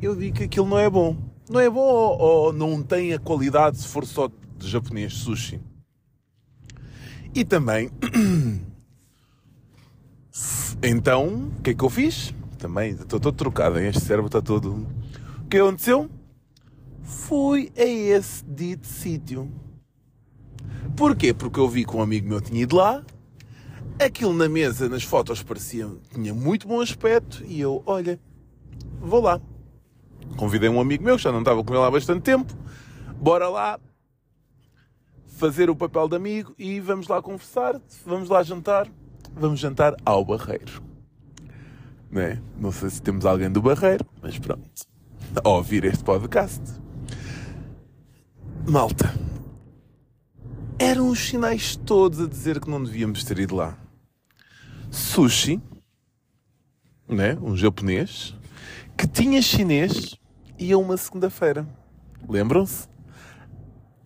eu 0.00 0.16
digo 0.16 0.36
que 0.36 0.44
aquilo 0.44 0.66
não 0.66 0.78
é 0.78 0.88
bom. 0.88 1.16
Não 1.48 1.60
é 1.60 1.68
bom 1.68 1.80
ou, 1.80 2.18
ou 2.18 2.52
não 2.52 2.82
tem 2.82 3.12
a 3.12 3.18
qualidade 3.18 3.78
se 3.78 3.88
for 3.88 4.06
só 4.06 4.30
de 4.56 4.68
japonês 4.68 5.14
sushi. 5.14 5.60
E 7.34 7.44
também, 7.44 7.90
então, 10.82 11.52
o 11.58 11.62
que 11.62 11.70
é 11.70 11.74
que 11.74 11.84
eu 11.84 11.90
fiz? 11.90 12.34
Também 12.58 12.92
estou 12.92 13.20
todo 13.20 13.36
trocado, 13.36 13.78
este 13.78 14.00
cérebro 14.00 14.26
está 14.26 14.42
todo. 14.42 14.86
O 15.42 15.48
que 15.48 15.58
aconteceu? 15.58 16.10
Fui 17.02 17.72
a 17.76 17.84
esse 17.84 18.44
dito 18.44 18.86
sítio. 18.86 19.50
Porquê? 20.96 21.32
Porque 21.32 21.58
eu 21.58 21.68
vi 21.68 21.84
que 21.84 21.96
um 21.96 22.02
amigo 22.02 22.28
meu 22.28 22.40
tinha 22.40 22.62
ido 22.62 22.76
lá, 22.76 23.02
aquilo 24.00 24.32
na 24.32 24.48
mesa, 24.48 24.88
nas 24.88 25.02
fotos, 25.02 25.42
parecia, 25.42 25.88
tinha 26.12 26.32
muito 26.34 26.66
bom 26.66 26.80
aspecto, 26.80 27.44
e 27.46 27.60
eu, 27.60 27.82
olha, 27.86 28.18
vou 29.00 29.20
lá. 29.20 29.40
Convidei 30.36 30.68
um 30.68 30.80
amigo 30.80 31.04
meu, 31.04 31.16
que 31.16 31.22
já 31.22 31.32
não 31.32 31.40
estava 31.40 31.62
com 31.62 31.74
ele 31.74 31.82
há 31.82 31.90
bastante 31.90 32.22
tempo, 32.22 32.52
bora 33.16 33.48
lá 33.48 33.78
fazer 35.40 35.70
o 35.70 35.76
papel 35.76 36.06
de 36.06 36.16
amigo 36.16 36.54
e 36.58 36.80
vamos 36.80 37.08
lá 37.08 37.22
conversar, 37.22 37.80
vamos 38.04 38.28
lá 38.28 38.42
jantar, 38.42 38.86
vamos 39.34 39.58
jantar 39.58 39.94
ao 40.04 40.22
Barreiro. 40.24 40.82
Não, 42.10 42.20
é? 42.20 42.42
não 42.58 42.70
sei 42.70 42.90
se 42.90 43.00
temos 43.00 43.24
alguém 43.24 43.50
do 43.50 43.62
Barreiro, 43.62 44.04
mas 44.20 44.38
pronto. 44.38 44.68
A 45.42 45.48
ouvir 45.48 45.84
este 45.84 46.04
podcast. 46.04 46.60
Malta, 48.68 49.14
eram 50.78 51.08
os 51.08 51.18
sinais 51.18 51.76
todos 51.76 52.20
a 52.20 52.26
dizer 52.26 52.60
que 52.60 52.68
não 52.68 52.82
devíamos 52.82 53.24
ter 53.24 53.38
ido 53.38 53.54
lá. 53.54 53.79
Sushi, 54.90 55.60
né? 57.08 57.38
um 57.40 57.56
japonês, 57.56 58.34
que 58.96 59.06
tinha 59.06 59.40
chinês 59.40 60.16
e 60.58 60.72
a 60.72 60.78
uma 60.78 60.96
segunda-feira. 60.96 61.66
Lembram-se? 62.28 62.88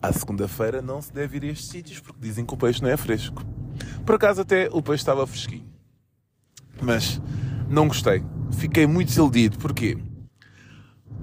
À 0.01 0.13
segunda-feira 0.13 0.81
não 0.81 1.01
se 1.01 1.11
deve 1.11 1.37
ir 1.37 1.43
a 1.43 1.47
estes 1.47 1.67
sítios 1.69 1.99
porque 1.99 2.19
dizem 2.21 2.45
que 2.45 2.53
o 2.53 2.57
peixe 2.57 2.81
não 2.81 2.89
é 2.89 2.95
fresco. 2.95 3.43
Por 4.05 4.15
acaso 4.15 4.41
até 4.41 4.69
o 4.71 4.81
peixe 4.81 5.01
estava 5.01 5.25
fresquinho. 5.25 5.67
Mas 6.81 7.19
não 7.67 7.87
gostei. 7.87 8.23
Fiquei 8.51 8.85
muito 8.85 9.07
desiludido. 9.07 9.57
Porquê? 9.57 9.97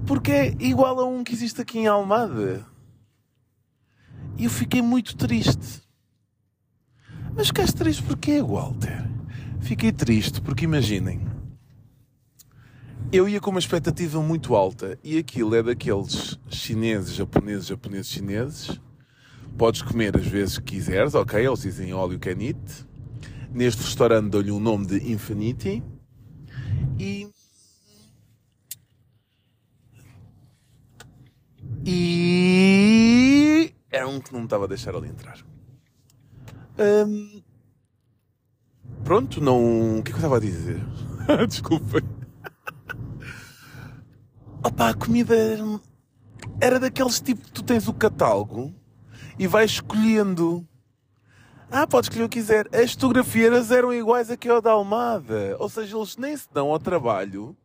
Porque 0.05 0.31
é 0.31 0.47
igual 0.59 0.99
a 0.99 1.05
um 1.05 1.23
que 1.23 1.33
existe 1.33 1.61
aqui 1.61 1.79
em 1.79 1.87
Almada. 1.87 2.65
E 4.37 4.43
eu 4.43 4.49
fiquei 4.49 4.81
muito 4.81 5.15
triste. 5.15 5.81
Mas 7.33 7.47
ficaste 7.47 7.75
triste 7.75 8.03
porquê, 8.03 8.41
Walter? 8.41 9.12
Fiquei 9.63 9.93
triste 9.93 10.41
porque 10.41 10.65
imaginem. 10.65 11.21
Eu 13.13 13.29
ia 13.29 13.39
com 13.39 13.49
uma 13.49 13.59
expectativa 13.59 14.21
muito 14.21 14.55
alta 14.55 14.99
e 15.01 15.17
aquilo 15.17 15.55
é 15.55 15.63
daqueles 15.63 16.37
chineses, 16.49 17.15
japoneses, 17.15 17.67
japoneses, 17.67 18.11
chineses. 18.11 18.81
Podes 19.57 19.81
comer 19.81 20.17
as 20.17 20.27
vezes 20.27 20.57
que 20.57 20.75
quiseres, 20.75 21.15
ok? 21.15 21.45
Eles 21.45 21.61
dizem 21.61 21.93
óleo 21.93 22.19
canite. 22.19 22.85
Neste 23.51 23.83
restaurante 23.83 24.31
dou-lhe 24.31 24.51
um 24.51 24.59
nome 24.59 24.85
de 24.85 25.11
Infinity. 25.11 25.81
E. 26.99 27.29
E. 31.85 33.73
Era 33.89 34.09
um 34.09 34.19
que 34.19 34.33
não 34.33 34.41
me 34.41 34.45
estava 34.45 34.65
a 34.65 34.67
deixar 34.67 34.93
ali 34.93 35.07
entrar. 35.07 35.37
Hum, 36.77 37.41
pronto, 39.03 39.41
não. 39.41 39.99
O 39.99 40.03
que 40.03 40.11
é 40.11 40.13
que 40.13 40.13
eu 40.13 40.17
estava 40.17 40.37
a 40.37 40.39
dizer? 40.39 40.81
Desculpem. 41.47 42.01
Opa, 44.63 44.89
a 44.89 44.93
comida 44.93 45.35
era, 46.59 46.79
daqueles 46.79 47.19
tipo 47.19 47.51
tu 47.51 47.61
tens 47.61 47.87
o 47.87 47.93
catálogo 47.93 48.73
e 49.37 49.45
vais 49.45 49.71
escolhendo. 49.71 50.65
Ah, 51.69 51.85
podes 51.85 52.07
escolher 52.07 52.25
o 52.25 52.29
que 52.29 52.39
quiser. 52.39 52.67
As 52.73 52.93
fotografias 52.93 53.71
eram 53.71 53.93
iguais 53.93 54.29
a 54.29 54.37
que 54.37 54.47
a 54.47 54.59
da 54.59 54.71
Almada. 54.71 55.57
Ou 55.59 55.67
seja, 55.67 55.97
eles 55.97 56.15
nem 56.17 56.37
se 56.37 56.47
dão 56.53 56.69
ao 56.69 56.79
trabalho 56.79 57.57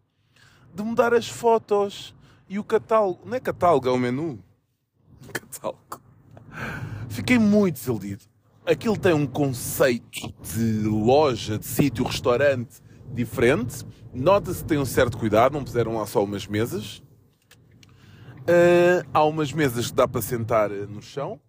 de 0.74 0.82
mudar 0.82 1.14
as 1.14 1.28
fotos 1.28 2.14
e 2.48 2.58
o 2.58 2.64
catálogo. 2.64 3.20
Não 3.24 3.34
é 3.34 3.40
catálogo, 3.40 3.88
é 3.88 3.92
o 3.92 3.98
menu. 3.98 4.42
Catálogo. 5.32 6.00
Fiquei 7.08 7.38
muito 7.38 7.74
desiludido. 7.74 8.24
Aquilo 8.68 8.98
tem 8.98 9.14
um 9.14 9.26
conceito 9.26 10.30
de 10.42 10.82
loja, 10.82 11.58
de 11.58 11.64
sítio, 11.64 12.04
restaurante 12.04 12.82
diferente. 13.14 13.82
Nota-se 14.12 14.62
que 14.62 14.68
tem 14.68 14.76
um 14.76 14.84
certo 14.84 15.16
cuidado, 15.16 15.54
não 15.54 15.64
puseram 15.64 15.96
lá 15.96 16.04
só 16.04 16.22
umas 16.22 16.46
mesas. 16.46 16.98
Uh, 18.42 19.08
há 19.14 19.24
umas 19.24 19.54
mesas 19.54 19.86
que 19.86 19.94
dá 19.94 20.06
para 20.06 20.20
sentar 20.20 20.68
no 20.68 21.00
chão 21.00 21.40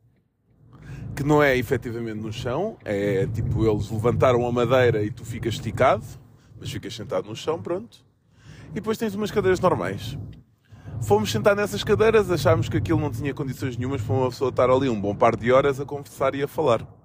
que 1.14 1.24
não 1.24 1.44
é 1.44 1.58
efetivamente 1.58 2.22
no 2.22 2.32
chão, 2.32 2.78
é 2.86 3.28
tipo 3.28 3.70
eles 3.70 3.92
levantaram 3.92 4.48
a 4.48 4.52
madeira 4.54 5.04
e 5.04 5.12
tu 5.12 5.26
ficas 5.26 5.56
esticado, 5.56 6.06
mas 6.58 6.72
ficas 6.72 6.96
sentado 6.96 7.28
no 7.28 7.36
chão, 7.36 7.62
pronto. 7.62 8.06
E 8.70 8.76
depois 8.76 8.98
tens 8.98 9.14
umas 9.14 9.30
cadeiras 9.30 9.60
normais. 9.60 10.18
Fomos 11.02 11.30
sentar 11.30 11.58
nessas 11.58 11.84
cadeiras, 11.84 12.32
achámos 12.32 12.70
que 12.70 12.78
aquilo 12.78 13.02
não 13.02 13.12
tinha 13.12 13.34
condições 13.34 13.76
nenhumas 13.76 14.02
para 14.02 14.16
uma 14.16 14.30
pessoa 14.30 14.50
estar 14.50 14.70
ali 14.70 14.88
um 14.88 15.02
bom 15.02 15.14
par 15.14 15.36
de 15.36 15.52
horas 15.52 15.82
a 15.82 15.86
conversar 15.86 16.34
e 16.36 16.44
a 16.44 16.48
falar. 16.48 16.99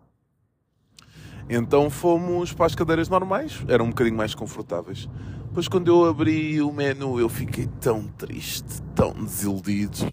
Então 1.48 1.90
fomos 1.90 2.52
para 2.52 2.66
as 2.66 2.74
cadeiras 2.74 3.08
normais, 3.08 3.62
eram 3.68 3.86
um 3.86 3.90
bocadinho 3.90 4.16
mais 4.16 4.34
confortáveis. 4.34 5.08
Depois, 5.46 5.68
quando 5.68 5.88
eu 5.88 6.04
abri 6.04 6.60
o 6.60 6.72
menu, 6.72 7.20
eu 7.20 7.28
fiquei 7.28 7.68
tão 7.80 8.08
triste, 8.08 8.82
tão 8.94 9.12
desiludido. 9.12 10.12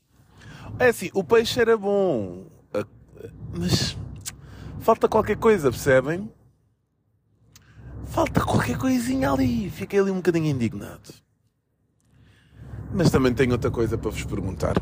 É 0.78 0.90
assim, 0.90 1.10
o 1.14 1.24
peixe 1.24 1.60
era 1.60 1.76
bom, 1.78 2.46
mas 3.58 3.98
falta 4.80 5.08
qualquer 5.08 5.38
coisa, 5.38 5.70
percebem? 5.70 6.32
Falta 8.06 8.42
qualquer 8.42 8.78
coisinha 8.78 9.32
ali. 9.32 9.70
Fiquei 9.70 10.00
ali 10.00 10.12
um 10.12 10.18
bocadinho 10.18 10.48
indignado. 10.48 11.14
Mas 12.94 13.10
também 13.10 13.34
tenho 13.34 13.54
outra 13.54 13.72
coisa 13.72 13.98
para 13.98 14.12
vos 14.12 14.24
perguntar. 14.26 14.76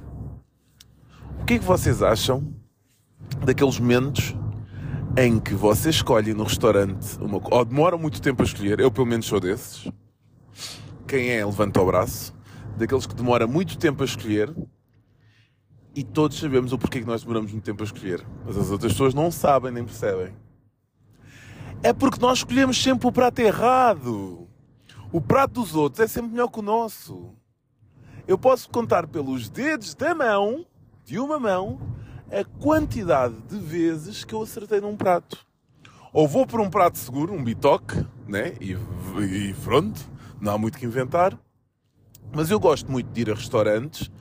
O 1.39 1.45
que 1.45 1.53
é 1.53 1.59
que 1.59 1.65
vocês 1.65 2.01
acham 2.01 2.53
daqueles 3.45 3.79
momentos 3.79 4.35
em 5.21 5.38
que 5.38 5.53
vocês 5.53 5.95
escolhem 5.95 6.34
no 6.34 6.45
restaurante 6.45 7.17
uma, 7.19 7.41
ou 7.51 7.65
demoram 7.65 7.99
muito 7.99 8.21
tempo 8.21 8.41
a 8.41 8.45
escolher? 8.45 8.79
Eu, 8.79 8.89
pelo 8.89 9.05
menos, 9.05 9.25
sou 9.25 9.38
desses. 9.38 9.91
Quem 11.05 11.32
é, 11.32 11.45
levanta 11.45 11.82
o 11.82 11.86
braço. 11.86 12.34
Daqueles 12.77 13.05
que 13.05 13.13
demora 13.13 13.45
muito 13.45 13.77
tempo 13.77 14.01
a 14.01 14.05
escolher 14.05 14.55
e 15.93 16.05
todos 16.05 16.39
sabemos 16.39 16.71
o 16.71 16.77
porquê 16.77 17.01
que 17.01 17.05
nós 17.05 17.21
demoramos 17.21 17.51
muito 17.51 17.65
tempo 17.65 17.84
a 17.84 17.86
escolher. 17.86 18.25
Mas 18.45 18.55
as 18.55 18.71
outras 18.71 18.93
pessoas 18.93 19.13
não 19.13 19.29
sabem 19.29 19.73
nem 19.73 19.84
percebem. 19.84 20.34
É 21.84 21.91
porque 21.91 22.21
nós 22.21 22.38
escolhemos 22.38 22.82
sempre 22.82 23.05
o 23.05 23.12
prato 23.12 23.39
errado. 23.39 24.47
O 25.12 25.19
prato 25.19 25.55
dos 25.55 25.75
outros 25.75 25.99
é 25.99 26.08
sempre 26.08 26.32
melhor 26.32 26.47
que 26.47 26.60
o 26.60 26.62
nosso. 26.62 27.36
Eu 28.25 28.38
posso 28.38 28.69
contar 28.69 29.08
pelos 29.08 29.49
dedos 29.49 29.93
da 29.95 30.15
mão, 30.15 30.65
de 31.03 31.19
uma 31.19 31.38
mão, 31.38 31.77
a 32.31 32.43
quantidade 32.59 33.35
de 33.49 33.57
vezes 33.57 34.23
que 34.23 34.33
eu 34.33 34.41
acertei 34.41 34.79
num 34.79 34.95
prato. 34.95 35.45
Ou 36.11 36.27
vou 36.27 36.45
por 36.45 36.59
um 36.59 36.69
prato 36.69 36.97
seguro, 36.97 37.33
um 37.33 37.43
bitoque, 37.43 38.05
né? 38.27 38.53
E, 38.59 38.71
e 39.21 39.53
pronto, 39.63 39.99
não 40.39 40.53
há 40.53 40.57
muito 40.57 40.77
que 40.77 40.85
inventar. 40.85 41.37
Mas 42.33 42.49
eu 42.49 42.59
gosto 42.59 42.91
muito 42.91 43.11
de 43.11 43.21
ir 43.21 43.31
a 43.31 43.35
restaurantes 43.35 44.11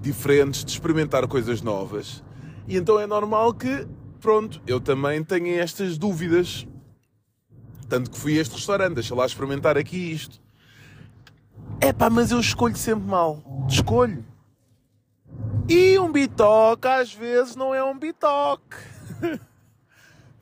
diferentes, 0.00 0.64
de 0.64 0.72
experimentar 0.72 1.26
coisas 1.28 1.60
novas. 1.60 2.24
E 2.66 2.76
então 2.76 2.98
é 2.98 3.06
normal 3.06 3.52
que, 3.52 3.86
pronto, 4.18 4.60
eu 4.66 4.80
também 4.80 5.22
tenha 5.22 5.60
estas 5.60 5.98
dúvidas. 5.98 6.66
Tanto 7.88 8.10
que 8.10 8.18
fui 8.18 8.38
a 8.38 8.40
este 8.40 8.54
restaurante, 8.54 8.94
deixa 8.94 9.14
lá 9.14 9.26
experimentar 9.26 9.76
aqui 9.76 9.96
isto. 9.96 10.40
É 11.80 11.92
pá, 11.92 12.08
mas 12.08 12.30
eu 12.30 12.40
escolho 12.40 12.76
sempre 12.76 13.08
mal. 13.08 13.66
Escolho. 13.68 14.24
E 15.72 15.96
um 16.00 16.10
bitoque 16.10 16.88
às 16.88 17.14
vezes 17.14 17.54
não 17.54 17.72
é 17.72 17.84
um 17.84 17.96
bitoque. 17.96 18.76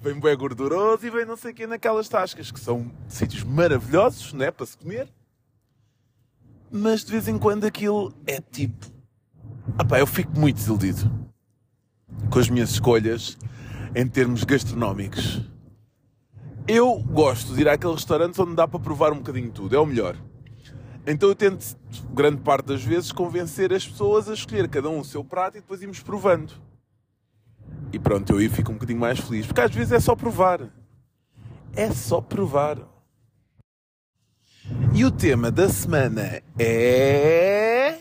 vem 0.01 0.19
bem 0.19 0.35
gorduroso 0.35 1.07
e 1.07 1.11
vem 1.11 1.27
não 1.27 1.37
sei 1.37 1.53
o 1.53 1.55
quê 1.55 1.67
naquelas 1.67 2.09
tascas, 2.09 2.51
que 2.51 2.59
são 2.59 2.91
sítios 3.07 3.45
maravilhosos, 3.45 4.33
né, 4.33 4.51
para 4.51 4.65
se 4.65 4.79
comer. 4.79 5.07
Mas 6.71 7.05
de 7.05 7.13
vez 7.13 7.29
em 7.29 7.39
quando 7.39 7.67
aquilo 7.67 8.11
é 8.27 8.41
tipo 8.41 8.87
Epá, 9.79 9.99
eu 9.99 10.07
fico 10.07 10.33
muito 10.33 10.57
desiludido 10.57 11.11
com 12.31 12.39
as 12.39 12.49
minhas 12.49 12.71
escolhas 12.71 13.37
em 13.95 14.09
termos 14.09 14.45
gastronómicos. 14.45 15.43
Eu 16.67 16.99
gosto 17.01 17.55
de 17.55 17.61
ir 17.61 17.69
àqueles 17.69 17.97
restaurantes 17.97 18.41
onde 18.41 18.55
dá 18.55 18.67
para 18.67 18.81
provar 18.81 19.13
um 19.13 19.17
bocadinho 19.17 19.51
tudo, 19.51 19.77
é 19.77 19.79
o 19.79 19.85
melhor. 19.85 20.17
Então 21.11 21.31
eu 21.31 21.35
tento, 21.35 21.75
grande 22.13 22.43
parte 22.43 22.67
das 22.67 22.85
vezes, 22.85 23.11
convencer 23.11 23.73
as 23.73 23.89
pessoas 23.89 24.29
a 24.29 24.35
escolher 24.35 24.69
cada 24.69 24.91
um 24.91 25.01
o 25.01 25.05
seu 25.05 25.25
prato 25.25 25.57
e 25.57 25.61
depois 25.63 25.81
irmos 25.81 26.01
provando. 26.01 26.53
E 27.91 27.99
pronto, 27.99 28.35
eu 28.35 28.37
aí 28.37 28.49
fico 28.51 28.71
um 28.71 28.75
bocadinho 28.75 29.01
mais 29.01 29.19
feliz. 29.19 29.47
Porque 29.47 29.63
às 29.63 29.75
vezes 29.75 29.93
é 29.93 30.01
só 30.01 30.15
provar. 30.15 30.69
É 31.75 31.91
só 31.93 32.21
provar. 32.21 32.79
E 34.95 35.03
o 35.03 35.11
tema 35.11 35.51
da 35.51 35.71
semana 35.71 36.43
é. 36.59 38.01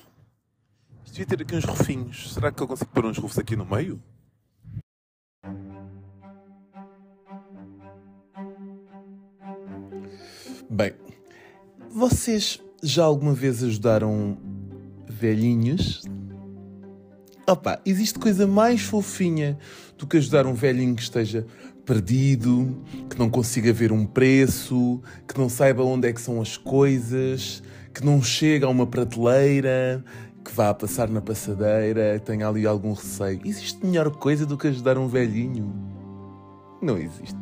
Devia 1.06 1.26
ter 1.26 1.42
aqui 1.42 1.56
uns 1.56 1.64
rufinhos. 1.64 2.34
Será 2.34 2.52
que 2.52 2.62
eu 2.62 2.68
consigo 2.68 2.92
pôr 2.92 3.06
uns 3.06 3.18
rufos 3.18 3.40
aqui 3.40 3.56
no 3.56 3.66
meio? 3.66 4.04
Bem, 10.70 10.94
vocês 11.90 12.62
já 12.82 13.04
alguma 13.04 13.34
vez 13.34 13.64
ajudaram 13.64 14.38
velhinhos? 15.08 16.04
Opa, 17.48 17.80
existe 17.86 18.20
coisa 18.20 18.46
mais 18.46 18.82
fofinha 18.82 19.58
do 19.98 20.06
que 20.06 20.18
ajudar 20.18 20.46
um 20.46 20.54
velhinho 20.54 20.96
que 20.96 21.02
esteja 21.02 21.46
perdido, 21.86 22.84
que 23.10 23.18
não 23.18 23.30
consiga 23.30 23.72
ver 23.72 23.94
um 23.94 24.06
preço, 24.06 25.02
que 25.26 25.40
não 25.40 25.48
saiba 25.48 25.84
onde 25.84 26.10
é 26.10 26.14
que 26.14 26.20
são 26.20 26.42
as 26.42 26.58
coisas, 26.58 27.64
que 27.94 28.04
não 28.06 28.22
chega 28.22 28.66
a 28.66 28.70
uma 28.70 28.86
prateleira, 28.86 30.04
que 30.44 30.52
vá 30.52 30.70
a 30.70 30.74
passar 30.74 31.10
na 31.10 31.22
passadeira, 31.22 32.20
tenha 32.20 32.48
ali 32.48 32.68
algum 32.68 32.94
receio. 32.94 33.40
Existe 33.46 33.86
melhor 33.86 34.12
coisa 34.12 34.46
do 34.46 34.58
que 34.58 34.68
ajudar 34.68 34.98
um 34.98 35.08
velhinho? 35.08 35.74
Não 36.82 36.98
existe. 36.98 37.38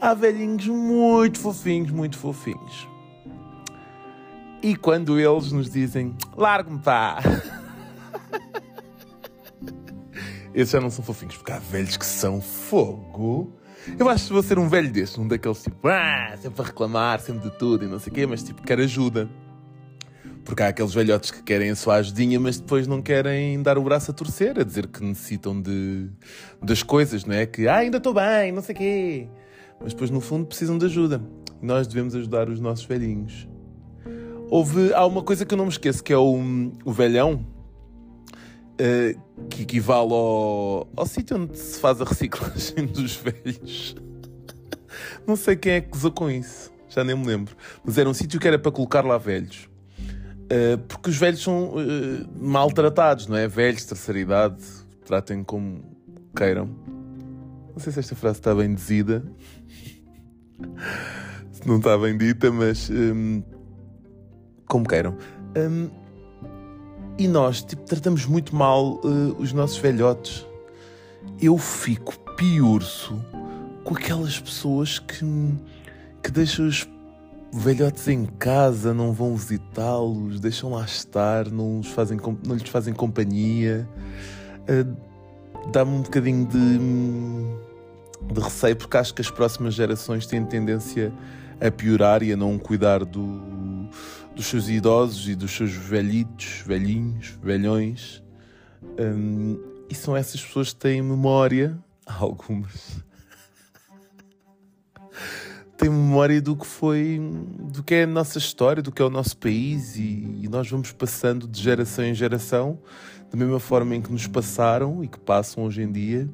Há 0.00 0.14
velhinhos 0.14 0.66
muito 0.66 1.38
fofinhos, 1.38 1.90
muito 1.90 2.16
fofinhos. 2.16 2.88
E 4.62 4.76
quando 4.76 5.18
eles 5.18 5.52
nos 5.52 5.70
dizem, 5.70 6.14
largue-me 6.36 6.78
pá. 6.80 7.18
Esses 10.52 10.72
já 10.72 10.80
não 10.80 10.90
são 10.90 11.04
fofinhos, 11.04 11.36
porque 11.36 11.52
há 11.52 11.58
velhos 11.58 11.96
que 11.96 12.04
são 12.04 12.40
fogo. 12.40 13.56
Eu 13.98 14.08
acho 14.08 14.26
que 14.26 14.32
vou 14.32 14.42
ser 14.42 14.58
um 14.58 14.68
velho 14.68 14.92
deste, 14.92 15.18
um 15.18 15.26
daqueles 15.26 15.62
tipo, 15.62 15.88
ah, 15.88 16.36
sempre 16.40 16.60
a 16.60 16.64
reclamar, 16.64 17.20
sempre 17.20 17.48
de 17.48 17.56
tudo 17.56 17.84
e 17.84 17.88
não 17.88 17.98
sei 17.98 18.10
o 18.10 18.14
quê, 18.14 18.26
mas 18.26 18.42
tipo, 18.42 18.62
quer 18.62 18.78
ajuda. 18.80 19.30
Porque 20.44 20.62
há 20.62 20.68
aqueles 20.68 20.92
velhotes 20.92 21.30
que 21.30 21.42
querem 21.42 21.70
a 21.70 21.76
sua 21.76 21.96
ajudinha, 21.96 22.38
mas 22.38 22.58
depois 22.58 22.86
não 22.86 23.00
querem 23.00 23.62
dar 23.62 23.78
o 23.78 23.82
braço 23.82 24.10
a 24.10 24.14
torcer, 24.14 24.58
a 24.58 24.64
dizer 24.64 24.88
que 24.88 25.02
necessitam 25.02 25.60
de, 25.60 26.08
das 26.62 26.82
coisas, 26.82 27.24
não 27.24 27.34
é? 27.34 27.46
Que, 27.46 27.66
ah, 27.68 27.76
ainda 27.76 27.96
estou 27.96 28.12
bem, 28.12 28.52
não 28.52 28.60
sei 28.60 28.74
o 28.74 28.78
quê. 28.78 29.28
Mas 29.80 29.92
depois, 29.94 30.10
no 30.10 30.20
fundo, 30.20 30.46
precisam 30.46 30.76
de 30.76 30.84
ajuda. 30.86 31.22
E 31.62 31.64
nós 31.64 31.86
devemos 31.86 32.14
ajudar 32.14 32.48
os 32.50 32.60
nossos 32.60 32.84
velhinhos. 32.84 33.48
Houve, 34.52 34.92
há 34.92 35.06
uma 35.06 35.22
coisa 35.22 35.46
que 35.46 35.54
eu 35.54 35.58
não 35.58 35.66
me 35.66 35.70
esqueço, 35.70 36.02
que 36.02 36.12
é 36.12 36.16
o, 36.16 36.36
o 36.84 36.90
velhão, 36.90 37.46
uh, 38.80 39.46
que 39.48 39.62
equivale 39.62 40.12
ao, 40.12 40.88
ao 40.96 41.06
sítio 41.06 41.36
onde 41.36 41.56
se 41.56 41.78
faz 41.78 42.00
a 42.00 42.04
reciclagem 42.04 42.84
dos 42.92 43.14
velhos. 43.14 43.94
não 45.24 45.36
sei 45.36 45.54
quem 45.54 45.74
é 45.74 45.80
que 45.80 45.96
usou 45.96 46.10
com 46.10 46.28
isso, 46.28 46.72
já 46.88 47.04
nem 47.04 47.16
me 47.16 47.24
lembro. 47.24 47.56
Mas 47.84 47.96
era 47.96 48.10
um 48.10 48.12
sítio 48.12 48.40
que 48.40 48.48
era 48.48 48.58
para 48.58 48.72
colocar 48.72 49.04
lá 49.04 49.18
velhos. 49.18 49.68
Uh, 50.46 50.76
porque 50.88 51.10
os 51.10 51.16
velhos 51.16 51.40
são 51.40 51.76
uh, 51.76 51.78
maltratados, 52.36 53.28
não 53.28 53.36
é? 53.36 53.46
Velhos, 53.46 53.84
terceira 53.84 54.18
idade, 54.18 54.64
tratem 55.04 55.44
como 55.44 55.80
queiram. 56.36 56.68
Não 57.72 57.78
sei 57.78 57.92
se 57.92 58.00
esta 58.00 58.16
frase 58.16 58.40
está 58.40 58.52
bem 58.52 58.74
dizida. 58.74 59.24
se 61.52 61.68
não 61.68 61.76
está 61.76 61.96
bem 61.96 62.18
dita, 62.18 62.50
mas 62.50 62.90
um, 62.90 63.44
como 64.70 64.88
queiram. 64.88 65.16
Um, 65.56 65.90
e 67.18 67.28
nós 67.28 67.62
tipo, 67.62 67.82
tratamos 67.82 68.24
muito 68.24 68.54
mal 68.56 69.00
uh, 69.04 69.36
os 69.38 69.52
nossos 69.52 69.76
velhotes. 69.76 70.46
Eu 71.42 71.58
fico 71.58 72.18
piurso 72.36 73.22
com 73.84 73.94
aquelas 73.94 74.38
pessoas 74.38 74.98
que, 74.98 75.24
que 76.22 76.30
deixam 76.30 76.66
os 76.66 76.88
velhotes 77.52 78.06
em 78.08 78.24
casa, 78.24 78.94
não 78.94 79.12
vão 79.12 79.34
visitá-los, 79.34 80.38
deixam 80.38 80.70
lá 80.70 80.84
estar, 80.84 81.50
não, 81.50 81.82
fazem, 81.82 82.18
não 82.46 82.54
lhes 82.54 82.68
fazem 82.68 82.94
companhia. 82.94 83.86
Uh, 84.62 85.10
Dá-me 85.72 85.92
um 85.92 86.00
bocadinho 86.00 86.46
de, 86.46 86.78
de 88.32 88.40
receio, 88.40 88.74
porque 88.74 88.96
acho 88.96 89.12
que 89.12 89.20
as 89.20 89.30
próximas 89.30 89.74
gerações 89.74 90.26
têm 90.26 90.42
tendência 90.42 91.12
a 91.60 91.70
piorar 91.70 92.22
e 92.22 92.32
a 92.32 92.36
não 92.36 92.58
cuidar 92.58 93.04
do, 93.04 93.42
dos 94.34 94.46
seus 94.46 94.68
idosos 94.68 95.28
e 95.28 95.34
dos 95.34 95.50
seus 95.50 95.72
velhitos, 95.72 96.62
velhinhos, 96.66 97.38
velhões. 97.42 98.22
Um, 98.98 99.58
e 99.88 99.94
são 99.94 100.16
essas 100.16 100.40
pessoas 100.40 100.72
que 100.72 100.80
têm 100.80 101.02
memória, 101.02 101.76
algumas, 102.06 103.02
têm 105.76 105.90
memória 105.90 106.40
do 106.40 106.56
que 106.56 106.66
foi, 106.66 107.20
do 107.72 107.82
que 107.82 107.94
é 107.94 108.02
a 108.04 108.06
nossa 108.06 108.38
história, 108.38 108.82
do 108.82 108.92
que 108.92 109.02
é 109.02 109.04
o 109.04 109.10
nosso 109.10 109.36
país 109.36 109.96
e, 109.96 110.40
e 110.42 110.48
nós 110.48 110.68
vamos 110.70 110.92
passando 110.92 111.48
de 111.48 111.60
geração 111.60 112.04
em 112.04 112.14
geração, 112.14 112.78
da 113.30 113.36
mesma 113.36 113.60
forma 113.60 113.94
em 113.94 114.02
que 114.02 114.12
nos 114.12 114.26
passaram 114.26 115.02
e 115.02 115.08
que 115.08 115.18
passam 115.18 115.64
hoje 115.64 115.82
em 115.82 115.90
dia. 115.90 116.28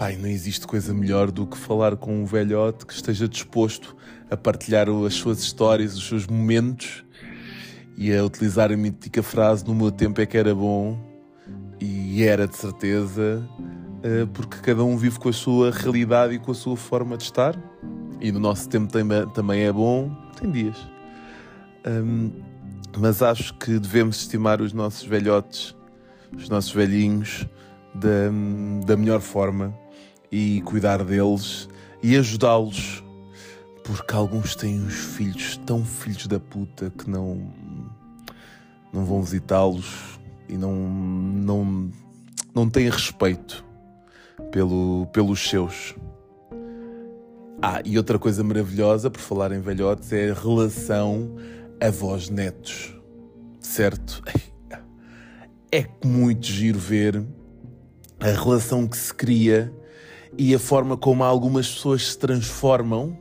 Pai, 0.00 0.16
não 0.16 0.30
existe 0.30 0.66
coisa 0.66 0.94
melhor 0.94 1.30
do 1.30 1.46
que 1.46 1.58
falar 1.58 1.94
com 1.94 2.22
um 2.22 2.24
velhote 2.24 2.86
que 2.86 2.94
esteja 2.94 3.28
disposto 3.28 3.94
a 4.30 4.34
partilhar 4.34 4.86
as 4.88 5.12
suas 5.12 5.40
histórias, 5.40 5.94
os 5.94 6.08
seus 6.08 6.26
momentos 6.26 7.04
e 7.98 8.10
a 8.10 8.24
utilizar 8.24 8.72
a 8.72 8.76
mítica 8.78 9.22
frase 9.22 9.62
no 9.66 9.74
meu 9.74 9.92
tempo 9.92 10.18
é 10.18 10.24
que 10.24 10.38
era 10.38 10.54
bom 10.54 10.98
e 11.78 12.22
era 12.22 12.48
de 12.48 12.56
certeza 12.56 13.46
eh, 14.02 14.26
porque 14.32 14.56
cada 14.62 14.82
um 14.82 14.96
vive 14.96 15.18
com 15.18 15.28
a 15.28 15.34
sua 15.34 15.70
realidade 15.70 16.32
e 16.32 16.38
com 16.38 16.52
a 16.52 16.54
sua 16.54 16.78
forma 16.78 17.18
de 17.18 17.24
estar. 17.24 17.54
E 18.22 18.32
no 18.32 18.40
nosso 18.40 18.70
tempo 18.70 18.90
também 19.34 19.64
é 19.64 19.70
bom 19.70 20.10
tem 20.40 20.50
dias. 20.50 20.78
Um, 21.86 22.32
mas 22.98 23.20
acho 23.20 23.52
que 23.58 23.78
devemos 23.78 24.16
estimar 24.16 24.62
os 24.62 24.72
nossos 24.72 25.06
velhotes 25.06 25.76
os 26.34 26.48
nossos 26.48 26.72
velhinhos 26.72 27.46
da, 27.94 28.30
da 28.86 28.96
melhor 28.96 29.20
forma 29.20 29.78
e 30.30 30.62
cuidar 30.62 31.04
deles 31.04 31.68
e 32.02 32.16
ajudá-los 32.16 33.02
porque 33.84 34.14
alguns 34.14 34.54
têm 34.54 34.80
uns 34.80 34.94
filhos 34.94 35.56
tão 35.66 35.84
filhos 35.84 36.26
da 36.26 36.38
puta 36.38 36.90
que 36.90 37.08
não 37.08 37.52
não 38.92 39.04
vão 39.04 39.22
visitá-los 39.22 40.18
e 40.48 40.56
não, 40.56 40.74
não, 40.74 41.90
não 42.54 42.68
têm 42.68 42.90
respeito 42.90 43.64
pelo, 44.50 45.06
pelos 45.12 45.48
seus. 45.48 45.94
Ah, 47.62 47.80
e 47.84 47.96
outra 47.96 48.18
coisa 48.18 48.42
maravilhosa, 48.42 49.10
por 49.10 49.20
falar 49.20 49.52
em 49.52 49.60
velhotes, 49.60 50.12
é 50.12 50.30
a 50.30 50.34
relação 50.34 51.36
avós-netos. 51.80 52.94
Certo? 53.60 54.22
É 55.72 55.86
muito 56.04 56.46
giro 56.46 56.80
ver 56.80 57.24
a 58.18 58.26
relação 58.26 58.88
que 58.88 58.96
se 58.96 59.14
cria 59.14 59.72
e 60.38 60.54
a 60.54 60.58
forma 60.58 60.96
como 60.96 61.24
algumas 61.24 61.70
pessoas 61.70 62.08
se 62.08 62.18
transformam 62.18 63.18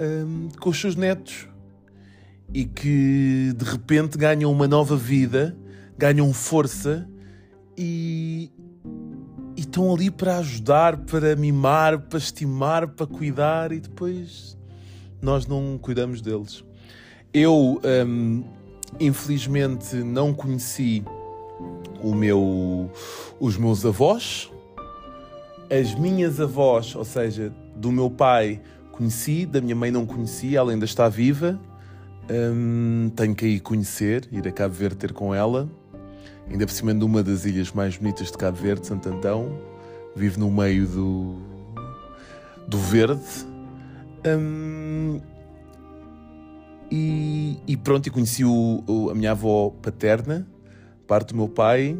hum, 0.00 0.48
com 0.58 0.70
os 0.70 0.80
seus 0.80 0.96
netos 0.96 1.48
e 2.52 2.64
que 2.64 3.52
de 3.56 3.64
repente 3.64 4.18
ganham 4.18 4.50
uma 4.50 4.66
nova 4.66 4.96
vida, 4.96 5.56
ganham 5.96 6.32
força 6.32 7.08
e, 7.76 8.50
e 9.56 9.60
estão 9.60 9.94
ali 9.94 10.10
para 10.10 10.38
ajudar, 10.38 10.96
para 10.98 11.36
mimar, 11.36 11.98
para 12.00 12.18
estimar, 12.18 12.88
para 12.88 13.06
cuidar 13.06 13.72
e 13.72 13.80
depois 13.80 14.58
nós 15.22 15.46
não 15.46 15.78
cuidamos 15.78 16.20
deles. 16.20 16.64
Eu, 17.32 17.80
hum, 18.06 18.42
infelizmente, 18.98 19.96
não 19.96 20.34
conheci 20.34 21.04
meu, 22.02 22.90
os 23.38 23.56
meus 23.56 23.84
avós. 23.84 24.50
As 25.70 25.94
minhas 25.94 26.40
avós, 26.40 26.96
ou 26.96 27.04
seja, 27.04 27.52
do 27.76 27.92
meu 27.92 28.10
pai, 28.10 28.60
conheci, 28.90 29.46
da 29.46 29.60
minha 29.60 29.76
mãe 29.76 29.90
não 29.90 30.04
conheci, 30.04 30.56
ela 30.56 30.72
ainda 30.72 30.84
está 30.84 31.08
viva. 31.08 31.60
Hum, 32.28 33.10
tenho 33.14 33.34
que 33.34 33.46
ir 33.46 33.60
conhecer, 33.60 34.28
ir 34.32 34.46
a 34.46 34.52
Cabo 34.52 34.74
Verde 34.74 34.96
ter 34.96 35.12
com 35.12 35.32
ela. 35.32 35.70
Ainda 36.50 36.66
por 36.66 36.72
cima 36.72 36.92
de 36.92 37.04
uma 37.04 37.22
das 37.22 37.44
ilhas 37.44 37.70
mais 37.70 37.96
bonitas 37.96 38.32
de 38.32 38.36
Cabo 38.36 38.56
Verde, 38.56 38.86
Santo 38.86 39.08
Antão. 39.08 39.56
Vive 40.16 40.40
no 40.40 40.50
meio 40.50 40.88
do, 40.88 41.36
do 42.66 42.76
verde. 42.76 43.22
Hum, 44.26 45.20
e, 46.90 47.58
e, 47.68 47.76
pronto, 47.76 48.08
e 48.08 48.10
conheci 48.10 48.44
o, 48.44 48.82
o, 48.86 49.10
a 49.10 49.14
minha 49.14 49.30
avó 49.30 49.70
paterna, 49.80 50.44
parte 51.06 51.28
do 51.28 51.36
meu 51.36 51.48
pai, 51.48 51.96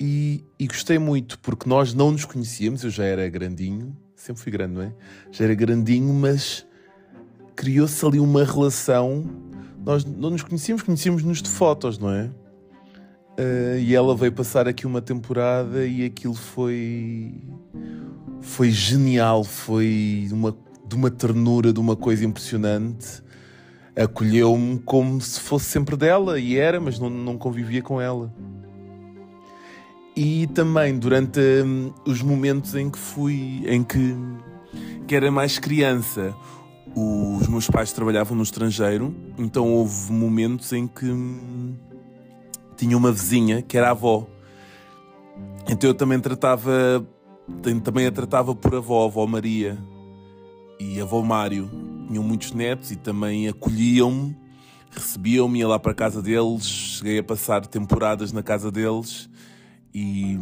e, 0.00 0.44
e, 0.58 0.66
gostei 0.66 0.98
muito, 0.98 1.38
porque 1.40 1.68
nós 1.68 1.92
não 1.92 2.10
nos 2.10 2.24
conhecíamos, 2.24 2.82
eu 2.82 2.90
já 2.90 3.04
era 3.04 3.28
grandinho, 3.28 3.94
sempre 4.16 4.42
fui 4.42 4.50
grande, 4.50 4.74
não 4.74 4.82
é? 4.82 4.92
Já 5.30 5.44
era 5.44 5.54
grandinho, 5.54 6.12
mas 6.14 6.66
criou-se 7.54 8.04
ali 8.06 8.18
uma 8.18 8.44
relação 8.44 9.28
nós 9.84 10.04
não 10.04 10.30
nos 10.30 10.42
conhecíamos, 10.42 10.82
conhecíamos-nos 10.82 11.42
de 11.42 11.48
fotos, 11.48 11.98
não 11.98 12.10
é? 12.10 12.30
Uh, 13.38 13.78
e 13.78 13.94
ela 13.94 14.14
veio 14.14 14.32
passar 14.32 14.68
aqui 14.68 14.86
uma 14.86 15.00
temporada 15.00 15.86
e 15.86 16.04
aquilo 16.04 16.34
foi. 16.34 17.34
Foi 18.42 18.70
genial, 18.70 19.44
foi 19.44 20.28
uma, 20.32 20.56
de 20.86 20.94
uma 20.94 21.10
ternura, 21.10 21.72
de 21.72 21.80
uma 21.80 21.96
coisa 21.96 22.24
impressionante. 22.24 23.22
Acolheu-me 23.96 24.78
como 24.78 25.20
se 25.20 25.40
fosse 25.40 25.66
sempre 25.66 25.96
dela, 25.96 26.38
e 26.38 26.56
era, 26.56 26.80
mas 26.80 26.98
não, 26.98 27.10
não 27.10 27.36
convivia 27.36 27.82
com 27.82 28.00
ela. 28.00 28.32
E 30.16 30.46
também 30.48 30.98
durante 30.98 31.40
um, 31.64 31.92
os 32.04 32.20
momentos 32.20 32.74
em 32.74 32.90
que 32.90 32.98
fui, 32.98 33.62
em 33.66 33.82
que, 33.82 34.16
que 35.06 35.14
era 35.14 35.30
mais 35.30 35.58
criança, 35.58 36.34
os 36.94 37.46
meus 37.46 37.68
pais 37.68 37.92
trabalhavam 37.92 38.36
no 38.36 38.42
estrangeiro, 38.42 39.14
então 39.38 39.72
houve 39.72 40.12
momentos 40.12 40.72
em 40.72 40.86
que 40.86 41.06
hum, 41.06 41.76
tinha 42.76 42.96
uma 42.96 43.12
vizinha 43.12 43.62
que 43.62 43.78
era 43.78 43.88
a 43.88 43.90
avó. 43.90 44.26
Então 45.68 45.90
eu 45.90 45.94
também 45.94 46.18
tratava, 46.18 47.06
também 47.84 48.06
a 48.06 48.12
tratava 48.12 48.54
por 48.54 48.74
avó, 48.74 49.04
a 49.04 49.06
avó 49.06 49.26
Maria 49.26 49.78
e 50.80 50.98
a 50.98 51.04
avó 51.04 51.22
Mário. 51.22 51.70
Tinham 52.08 52.24
muitos 52.24 52.50
netos 52.52 52.90
e 52.90 52.96
também 52.96 53.46
acolhiam-me, 53.46 54.36
recebiam-me, 54.90 55.60
ia 55.60 55.68
lá 55.68 55.78
para 55.78 55.92
a 55.92 55.94
casa 55.94 56.20
deles, 56.20 56.66
cheguei 56.66 57.20
a 57.20 57.22
passar 57.22 57.64
temporadas 57.64 58.32
na 58.32 58.42
casa 58.42 58.68
deles 58.68 59.29
e. 59.94 60.38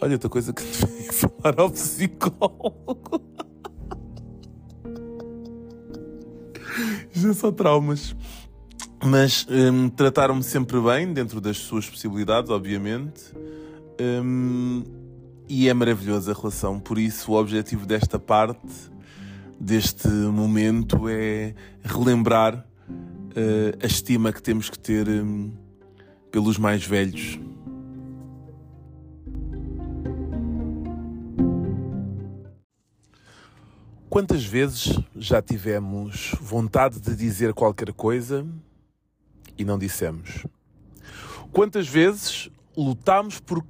Olha, 0.00 0.12
outra 0.12 0.28
coisa 0.28 0.52
que 0.52 0.62
devia 0.62 1.12
falar 1.12 1.60
ao 1.60 1.70
psicólogo. 1.70 3.20
Já 7.12 7.34
só 7.34 7.50
traumas. 7.50 8.14
Mas 9.04 9.46
hum, 9.48 9.88
trataram-me 9.88 10.42
sempre 10.42 10.80
bem, 10.80 11.12
dentro 11.12 11.40
das 11.40 11.58
suas 11.58 11.88
possibilidades, 11.88 12.50
obviamente. 12.50 13.32
Hum, 14.00 14.84
e 15.48 15.68
é 15.68 15.74
maravilhosa 15.74 16.32
a 16.32 16.34
relação. 16.34 16.78
Por 16.78 16.98
isso, 16.98 17.32
o 17.32 17.34
objetivo 17.36 17.86
desta 17.86 18.18
parte, 18.18 18.68
deste 19.58 20.08
momento, 20.08 21.08
é 21.08 21.54
relembrar 21.82 22.66
uh, 22.88 23.78
a 23.82 23.86
estima 23.86 24.32
que 24.32 24.42
temos 24.42 24.68
que 24.68 24.78
ter 24.78 25.08
um, 25.08 25.52
pelos 26.30 26.58
mais 26.58 26.84
velhos. 26.84 27.38
Quantas 34.08 34.44
vezes 34.44 34.98
já 35.14 35.40
tivemos 35.42 36.34
vontade 36.40 36.98
de 36.98 37.14
dizer 37.14 37.52
qualquer 37.52 37.92
coisa 37.92 38.46
e 39.56 39.64
não 39.64 39.78
dissemos? 39.78 40.46
Quantas 41.52 41.86
vezes 41.86 42.50
lutámos 42.76 43.38
por 43.38 43.64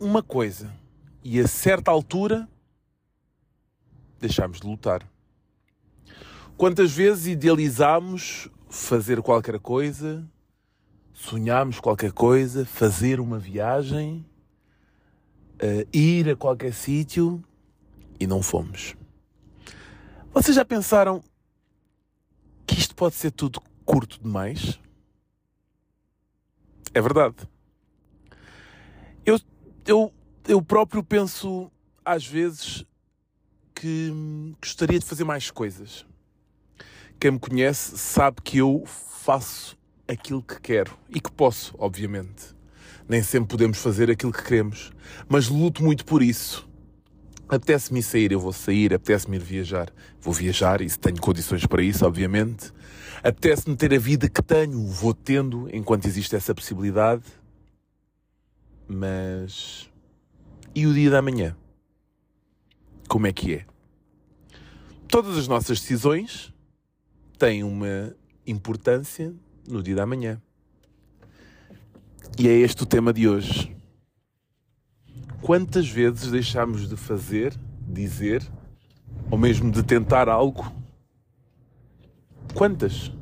uma 0.00 0.22
coisa 0.22 0.72
e 1.22 1.38
a 1.38 1.46
certa 1.46 1.90
altura 1.90 2.48
deixámos 4.18 4.60
de 4.60 4.66
lutar? 4.66 5.06
Quantas 6.56 6.90
vezes 6.90 7.26
idealizámos 7.26 8.48
fazer 8.68 9.22
qualquer 9.22 9.60
coisa, 9.60 10.28
sonhámos 11.18 11.80
qualquer 11.80 12.12
coisa, 12.12 12.64
fazer 12.64 13.18
uma 13.18 13.38
viagem, 13.38 14.24
uh, 15.56 15.88
ir 15.92 16.30
a 16.30 16.36
qualquer 16.36 16.72
sítio 16.72 17.42
e 18.20 18.26
não 18.26 18.40
fomos? 18.40 18.94
Vocês 20.32 20.54
já 20.54 20.64
pensaram 20.64 21.22
que 22.64 22.78
isto 22.78 22.94
pode 22.94 23.16
ser 23.16 23.32
tudo 23.32 23.60
curto 23.84 24.20
demais? 24.22 24.78
É 26.94 27.00
verdade. 27.00 27.36
Eu, 29.26 29.40
eu, 29.84 30.14
eu 30.46 30.62
próprio 30.62 31.02
penso, 31.02 31.70
às 32.04 32.24
vezes, 32.24 32.84
que 33.74 34.12
gostaria 34.60 34.98
de 34.98 35.04
fazer 35.04 35.24
mais 35.24 35.50
coisas. 35.50 36.06
Quem 37.18 37.32
me 37.32 37.38
conhece 37.40 37.98
sabe 37.98 38.40
que 38.40 38.58
eu 38.58 38.84
faço 38.86 39.77
aquilo 40.08 40.42
que 40.42 40.60
quero 40.60 40.96
e 41.08 41.20
que 41.20 41.30
posso, 41.30 41.74
obviamente. 41.78 42.56
Nem 43.08 43.22
sempre 43.22 43.48
podemos 43.48 43.78
fazer 43.78 44.10
aquilo 44.10 44.32
que 44.32 44.42
queremos, 44.42 44.90
mas 45.28 45.48
luto 45.48 45.82
muito 45.82 46.04
por 46.04 46.22
isso 46.22 46.68
apetece-me 47.48 48.02
sair, 48.02 48.30
eu 48.30 48.38
vou 48.38 48.52
sair, 48.52 48.92
apetece-me 48.92 49.36
ir 49.36 49.42
viajar, 49.42 49.90
vou 50.20 50.34
viajar 50.34 50.80
e 50.80 50.88
se 50.88 50.98
tenho 50.98 51.20
condições 51.20 51.64
para 51.64 51.82
isso, 51.82 52.04
obviamente. 52.04 52.72
Apetece-me 53.22 53.74
ter 53.74 53.94
a 53.94 53.98
vida 53.98 54.28
que 54.28 54.42
tenho, 54.42 54.86
vou 54.86 55.14
tendo 55.14 55.68
enquanto 55.74 56.06
existe 56.06 56.36
essa 56.36 56.54
possibilidade. 56.54 57.24
Mas. 58.86 59.90
E 60.74 60.86
o 60.86 60.92
dia 60.92 61.10
da 61.10 61.22
manhã? 61.22 61.56
Como 63.08 63.26
é 63.26 63.32
que 63.32 63.54
é? 63.54 63.66
Todas 65.08 65.38
as 65.38 65.48
nossas 65.48 65.80
decisões 65.80 66.52
têm 67.38 67.64
uma 67.64 68.14
importância 68.46 69.34
no 69.68 69.82
dia 69.82 69.94
da 69.94 70.06
manhã. 70.06 70.40
E 72.38 72.48
é 72.48 72.52
este 72.52 72.82
o 72.82 72.86
tema 72.86 73.12
de 73.12 73.28
hoje. 73.28 73.76
Quantas 75.42 75.88
vezes 75.88 76.30
deixamos 76.30 76.88
de 76.88 76.96
fazer, 76.96 77.54
dizer, 77.86 78.42
ou 79.30 79.38
mesmo 79.38 79.70
de 79.70 79.82
tentar 79.82 80.28
algo? 80.28 80.72
Quantas? 82.54 83.12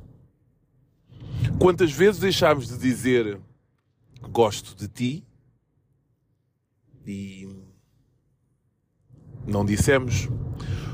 Quantas 1.59 1.93
vezes 1.93 2.21
deixámos 2.21 2.69
de 2.69 2.79
dizer 2.79 3.41
gosto 4.31 4.75
de 4.77 4.89
ti 4.89 5.25
e 7.07 7.49
não 9.47 9.65
dissemos? 9.65 10.29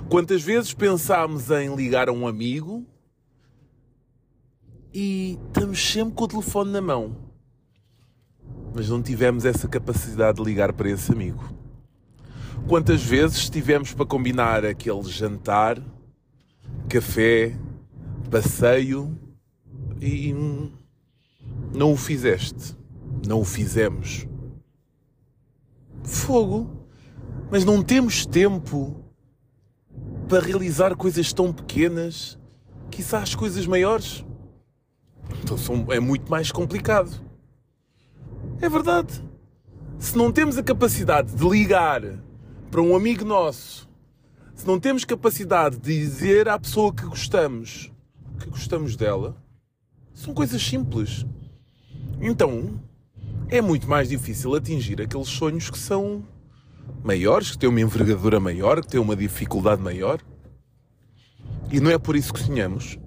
Quantas 0.09 0.43
vezes 0.43 0.75
pensámos 0.75 1.51
em 1.51 1.75
ligar 1.75 2.09
a 2.09 2.13
um 2.13 2.27
amigo 2.27 2.87
e 4.93 5.39
estamos 5.49 5.81
sempre 5.93 6.15
com 6.15 6.25
o 6.25 6.29
telefone 6.29 6.71
na 6.71 6.81
mão? 6.81 7.33
mas 8.75 8.89
não 8.89 9.03
tivemos 9.03 9.45
essa 9.45 9.69
capacidade 9.69 10.39
de 10.39 10.45
ligar 10.45 10.73
para 10.73 10.91
esse 10.91 11.13
amigo. 11.13 11.53
Quantas 12.67 13.03
vezes 13.03 13.39
estivemos 13.39 13.93
para 13.93 14.07
combinar 14.07 14.65
aquele 14.65 15.03
jantar, 15.05 15.83
café, 16.89 17.57
passeio 18.31 19.19
e 20.01 20.35
não 21.75 21.93
o 21.93 21.97
fizeste, 21.97 22.77
não 23.27 23.41
o 23.41 23.45
fizemos. 23.45 24.27
Fogo, 26.03 26.87
mas 27.51 27.65
não 27.65 27.83
temos 27.83 28.25
tempo 28.25 29.05
para 30.29 30.41
realizar 30.41 30.97
coisas 30.97 31.33
tão 31.33 31.53
pequenas, 31.53 32.39
quizás 32.91 33.35
coisas 33.35 33.67
maiores. 33.67 34.25
Então 35.43 35.57
é 35.93 36.01
muito 36.01 36.31
mais 36.31 36.51
complicado. 36.53 37.11
É 38.61 38.69
verdade. 38.69 39.23
Se 39.99 40.17
não 40.17 40.33
temos 40.33 40.57
a 40.59 40.63
capacidade 40.63 41.35
de 41.35 41.49
ligar 41.49 42.03
para 42.71 42.83
um 42.83 42.97
amigo 42.97 43.25
nosso, 43.25 43.89
se 44.55 44.67
não 44.67 44.79
temos 44.79 45.05
capacidade 45.05 45.77
de 45.77 45.99
dizer 45.99 46.49
à 46.49 46.59
pessoa 46.59 46.93
que 46.93 47.05
gostamos 47.05 47.93
que 48.43 48.51
gostamos 48.51 48.97
dela, 48.97 49.37
são 50.13 50.35
coisas 50.35 50.63
simples. 50.63 51.25
Então, 52.21 52.81
é 53.49 53.61
muito 53.61 53.89
mais 53.89 54.09
difícil 54.09 54.55
atingir 54.55 55.01
aqueles 55.01 55.29
sonhos 55.29 55.71
que 55.71 55.79
são 55.79 56.25
maiores, 57.03 57.53
que 57.53 57.59
têm 57.59 57.69
uma 57.69 57.81
envergadura 57.81 58.41
maior, 58.41 58.81
que 58.81 58.89
têm 58.89 59.01
uma 59.01 59.17
dificuldade 59.17 59.81
maior. 59.81 60.21
E 61.71 61.81
não 61.81 61.91
é 61.91 61.99
por 61.99 62.17
isso 62.17 62.33
que 62.33 62.41
sonhamos. 62.41 62.99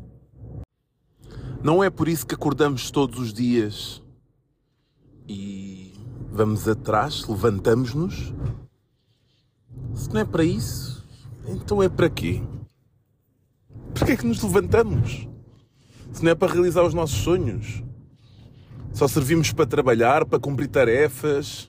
Não 1.65 1.83
é 1.83 1.89
por 1.89 2.07
isso 2.07 2.27
que 2.27 2.35
acordamos 2.35 2.91
todos 2.91 3.17
os 3.17 3.33
dias 3.33 3.99
e 5.27 5.95
vamos 6.29 6.67
atrás, 6.67 7.27
levantamos-nos. 7.27 8.31
Se 9.95 10.13
não 10.13 10.21
é 10.21 10.25
para 10.25 10.43
isso, 10.43 11.03
então 11.47 11.81
é 11.81 11.89
para 11.89 12.07
quê? 12.07 12.43
Para 13.95 14.05
que 14.05 14.11
é 14.11 14.15
que 14.15 14.27
nos 14.27 14.43
levantamos? 14.43 15.27
Se 16.13 16.23
não 16.23 16.29
é 16.29 16.35
para 16.35 16.53
realizar 16.53 16.83
os 16.83 16.93
nossos 16.93 17.17
sonhos? 17.17 17.81
Só 18.93 19.07
servimos 19.07 19.51
para 19.51 19.65
trabalhar, 19.65 20.23
para 20.23 20.37
cumprir 20.39 20.67
tarefas. 20.67 21.67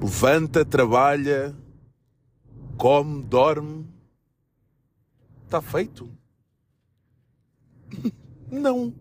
Levanta, 0.00 0.64
trabalha, 0.64 1.56
come, 2.78 3.20
dorme. 3.24 3.84
Está 5.44 5.60
feito? 5.60 6.19
Não. 8.50 8.92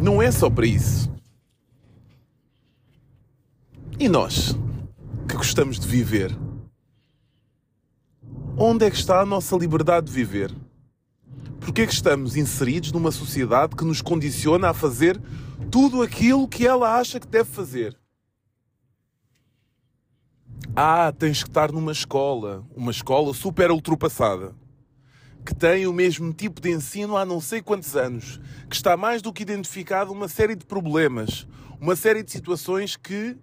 Não 0.00 0.20
é 0.20 0.30
só 0.30 0.50
para 0.50 0.66
isso. 0.66 1.10
E 3.98 4.08
nós, 4.08 4.56
que 5.28 5.36
gostamos 5.36 5.78
de 5.78 5.86
viver? 5.86 6.36
Onde 8.56 8.86
é 8.86 8.90
que 8.90 8.96
está 8.96 9.20
a 9.20 9.26
nossa 9.26 9.56
liberdade 9.56 10.06
de 10.06 10.12
viver? 10.12 10.54
Porque 11.60 11.82
é 11.82 11.86
que 11.86 11.92
estamos 11.92 12.36
inseridos 12.36 12.90
numa 12.90 13.12
sociedade 13.12 13.76
que 13.76 13.84
nos 13.84 14.02
condiciona 14.02 14.70
a 14.70 14.74
fazer 14.74 15.20
tudo 15.70 16.02
aquilo 16.02 16.48
que 16.48 16.66
ela 16.66 16.98
acha 16.98 17.20
que 17.20 17.26
deve 17.26 17.48
fazer? 17.48 17.96
Ah, 20.74 21.12
tens 21.16 21.42
que 21.42 21.48
estar 21.48 21.70
numa 21.70 21.92
escola, 21.92 22.64
uma 22.74 22.90
escola 22.90 23.32
super 23.32 23.70
ultrapassada, 23.70 24.54
que 25.44 25.54
tem 25.54 25.86
o 25.86 25.92
mesmo 25.92 26.32
tipo 26.32 26.60
de 26.60 26.70
ensino 26.70 27.16
há 27.16 27.24
não 27.24 27.40
sei 27.40 27.60
quantos 27.60 27.96
anos, 27.96 28.40
que 28.68 28.76
está 28.76 28.96
mais 28.96 29.20
do 29.20 29.32
que 29.32 29.42
identificado 29.42 30.12
uma 30.12 30.28
série 30.28 30.54
de 30.54 30.64
problemas, 30.64 31.46
uma 31.80 31.96
série 31.96 32.22
de 32.22 32.30
situações 32.30 32.96
que 32.96 33.36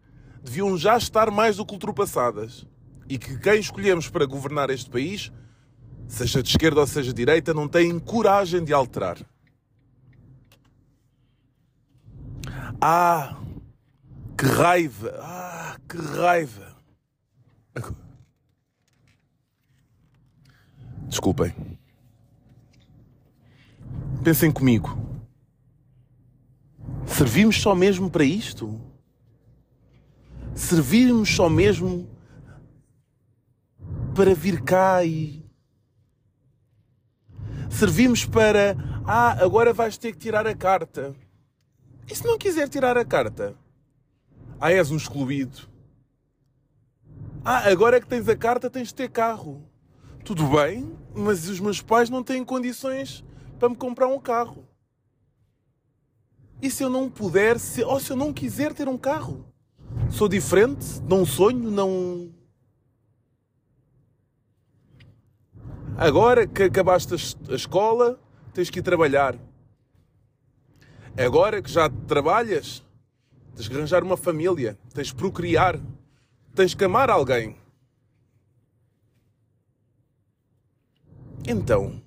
deviam 0.44 0.78
já 0.78 0.98
estar 0.98 1.30
mais 1.30 1.58
do 1.58 1.66
que 1.66 1.74
ultrapassadas. 1.74 2.66
E 3.08 3.18
que 3.18 3.38
quem 3.40 3.60
escolhemos 3.60 4.08
para 4.08 4.26
governar 4.26 4.70
este 4.70 4.90
país 4.90 5.32
seja 6.08 6.42
de 6.42 6.50
esquerda 6.50 6.82
ou 6.82 6.88
seja 6.88 7.10
de 7.10 7.18
direita, 7.18 7.54
não 7.54 7.68
têm 7.68 8.00
coragem 8.00 8.64
de 8.64 8.74
alterar. 8.74 9.18
Ah, 12.82 13.38
que 14.38 14.46
raiva! 14.46 15.20
Ah, 15.22 15.78
que 15.88 15.98
raiva! 15.98 16.76
Desculpem. 21.08 21.79
Pensem 24.24 24.52
comigo. 24.52 24.98
Servimos 27.06 27.62
só 27.62 27.74
mesmo 27.74 28.10
para 28.10 28.26
isto? 28.26 28.80
Servimos 30.54 31.34
só 31.34 31.50
mesmo 31.50 32.10
para 34.14 34.36
vir 34.36 34.62
cá 34.62 35.06
e 35.06 35.46
servimos 37.70 38.26
para. 38.26 38.76
Ah, 39.06 39.42
agora 39.42 39.72
vais 39.72 39.98
ter 39.98 40.12
que 40.12 40.18
tirar 40.18 40.46
a 40.46 40.54
carta. 40.54 41.16
E 42.06 42.14
se 42.14 42.26
não 42.26 42.38
quiser 42.38 42.68
tirar 42.68 42.98
a 42.98 43.06
carta? 43.06 43.56
Ah, 44.60 44.72
és 44.72 44.92
um 44.92 44.98
excluído. 44.98 45.70
Ah, 47.46 47.70
agora 47.70 48.02
que 48.02 48.08
tens 48.08 48.28
a 48.28 48.36
carta, 48.36 48.70
tens 48.70 48.90
de 48.90 48.96
ter 48.96 49.10
carro. 49.10 49.64
Tudo 50.26 50.46
bem, 50.50 50.94
mas 51.16 51.48
os 51.48 51.62
meus 51.62 51.82
pais 51.82 52.10
não 52.10 52.22
têm 52.22 52.44
condições 52.44 53.24
para 53.60 53.70
me 53.70 53.76
comprar 53.76 54.08
um 54.08 54.20
carro. 54.20 54.66
E 56.62 56.70
se 56.70 56.84
eu 56.84 56.90
não 56.90 57.10
puder, 57.10 57.60
se, 57.60 57.84
ou 57.84 58.00
se 58.00 58.12
eu 58.12 58.16
não 58.16 58.34
quiser 58.34 58.74
ter 58.74 58.88
um 58.88 58.98
carro? 58.98 59.46
Sou 60.10 60.28
diferente? 60.28 61.02
Não 61.02 61.26
sonho? 61.26 61.70
Não. 61.70 62.34
Agora 65.98 66.48
que 66.48 66.64
acabaste 66.64 67.14
a 67.14 67.56
escola, 67.56 68.20
tens 68.54 68.70
que 68.70 68.80
ir 68.80 68.84
trabalhar. 68.84 69.38
Agora 71.18 71.62
que 71.62 71.70
já 71.70 71.90
trabalhas, 71.90 72.84
tens 73.56 73.68
que 73.68 73.76
arranjar 73.76 74.04
uma 74.04 74.16
família, 74.16 74.78
tens 74.94 75.12
que 75.12 75.18
procriar, 75.18 75.80
tens 76.56 76.74
que 76.74 76.84
amar 76.86 77.10
alguém. 77.10 77.58
Então, 81.46 82.02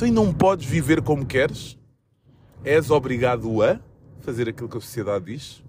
tu 0.00 0.12
não 0.12 0.32
podes 0.32 0.66
viver 0.66 1.02
como 1.02 1.26
queres? 1.26 1.78
És 2.64 2.90
obrigado 2.90 3.62
a 3.62 3.78
fazer 4.20 4.48
aquilo 4.48 4.68
que 4.68 4.78
a 4.78 4.80
sociedade 4.80 5.26
diz? 5.26 5.62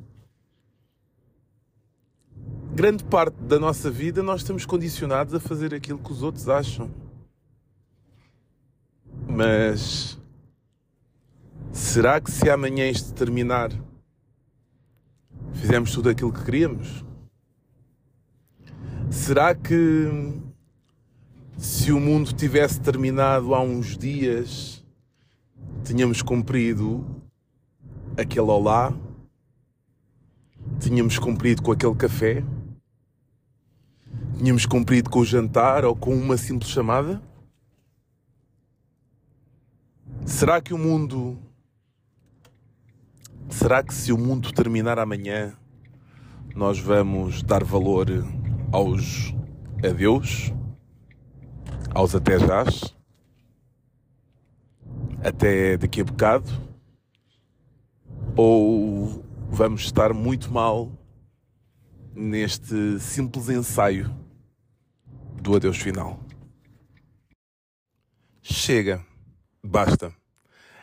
grande 2.74 3.04
parte 3.04 3.36
da 3.36 3.60
nossa 3.60 3.92
vida 3.92 4.24
nós 4.24 4.42
estamos 4.42 4.66
condicionados 4.66 5.34
a 5.34 5.40
fazer 5.40 5.74
aquilo 5.74 6.00
que 6.00 6.12
os 6.12 6.24
outros 6.24 6.48
acham. 6.48 6.90
Mas 9.28 10.18
será 11.72 12.20
que 12.20 12.32
se 12.32 12.50
amanhã 12.50 12.90
isto 12.90 13.14
terminar, 13.14 13.72
fizemos 15.54 15.92
tudo 15.92 16.10
aquilo 16.10 16.32
que 16.32 16.44
queríamos? 16.44 17.06
Será 19.10 19.54
que 19.54 20.42
se 21.62 21.92
o 21.92 22.00
mundo 22.00 22.34
tivesse 22.34 22.82
terminado 22.82 23.54
há 23.54 23.62
uns 23.62 23.96
dias, 23.96 24.84
tínhamos 25.84 26.24
cumprido 26.24 27.06
aquele 28.18 28.48
olá? 28.48 28.92
Tínhamos 30.80 31.20
cumprido 31.20 31.62
com 31.62 31.72
aquele 31.72 31.94
café? 31.94 32.44
Tínhamos 34.40 34.66
cumprido 34.66 35.08
com 35.12 35.20
o 35.20 35.26
jantar 35.26 35.86
ou 35.86 35.96
com 35.96 36.16
uma 36.16 36.36
simples 36.36 36.72
chamada? 36.72 37.22
Será 40.26 40.60
que 40.60 40.74
o 40.74 40.80
mundo. 40.80 41.38
Será 43.52 43.84
que 43.84 43.94
se 43.94 44.12
o 44.12 44.18
mundo 44.18 44.52
terminar 44.52 44.98
amanhã, 44.98 45.56
nós 46.56 46.80
vamos 46.80 47.44
dar 47.44 47.64
valor 47.64 48.08
aos 48.72 49.32
adeus? 49.86 50.52
Aos 51.94 52.16
até 52.16 52.40
jás? 52.40 52.96
Até 55.22 55.76
daqui 55.76 56.00
a 56.00 56.06
bocado? 56.06 56.50
Ou 58.36 59.24
vamos 59.50 59.82
estar 59.82 60.14
muito 60.14 60.50
mal 60.50 60.90
neste 62.16 62.98
simples 63.00 63.50
ensaio 63.50 64.10
do 65.42 65.54
adeus 65.54 65.78
final. 65.78 66.18
Chega, 68.42 69.06
basta. 69.62 70.16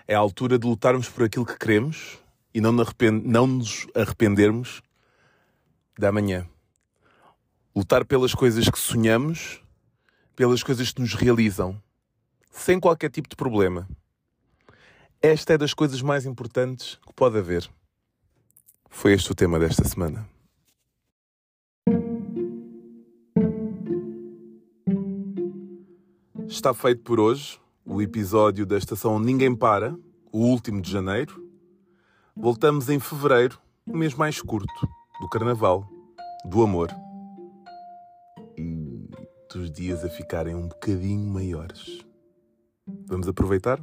É 0.06 0.14
a 0.14 0.18
altura 0.18 0.58
de 0.58 0.66
lutarmos 0.66 1.08
por 1.08 1.24
aquilo 1.24 1.46
que 1.46 1.58
queremos 1.58 2.18
e 2.52 2.60
não, 2.60 2.72
não 3.24 3.46
nos 3.46 3.86
arrependermos 3.94 4.82
da 5.98 6.12
manhã. 6.12 6.46
Lutar 7.74 8.04
pelas 8.04 8.34
coisas 8.34 8.68
que 8.68 8.78
sonhamos, 8.78 9.62
pelas 10.38 10.62
coisas 10.62 10.92
que 10.92 11.00
nos 11.00 11.14
realizam, 11.14 11.82
sem 12.48 12.78
qualquer 12.78 13.10
tipo 13.10 13.28
de 13.28 13.34
problema. 13.34 13.88
Esta 15.20 15.54
é 15.54 15.58
das 15.58 15.74
coisas 15.74 16.00
mais 16.00 16.24
importantes 16.24 16.96
que 17.04 17.12
pode 17.12 17.36
haver. 17.36 17.68
Foi 18.88 19.14
este 19.14 19.32
o 19.32 19.34
tema 19.34 19.58
desta 19.58 19.82
semana. 19.82 20.28
Está 26.46 26.72
feito 26.72 27.02
por 27.02 27.18
hoje 27.18 27.58
o 27.84 28.00
episódio 28.00 28.64
da 28.64 28.78
estação 28.78 29.18
Ninguém 29.18 29.56
Para, 29.56 29.98
o 30.30 30.38
último 30.38 30.80
de 30.80 30.88
janeiro. 30.88 31.44
Voltamos 32.36 32.88
em 32.88 33.00
fevereiro, 33.00 33.58
o 33.84 33.96
mês 33.96 34.14
mais 34.14 34.40
curto 34.40 34.88
do 35.20 35.28
carnaval, 35.28 35.84
do 36.44 36.62
amor 36.62 37.07
dos 39.48 39.70
dias 39.70 40.04
a 40.04 40.08
ficarem 40.08 40.54
um 40.54 40.68
bocadinho 40.68 41.26
maiores. 41.26 42.04
Vamos 43.06 43.28
aproveitar? 43.28 43.80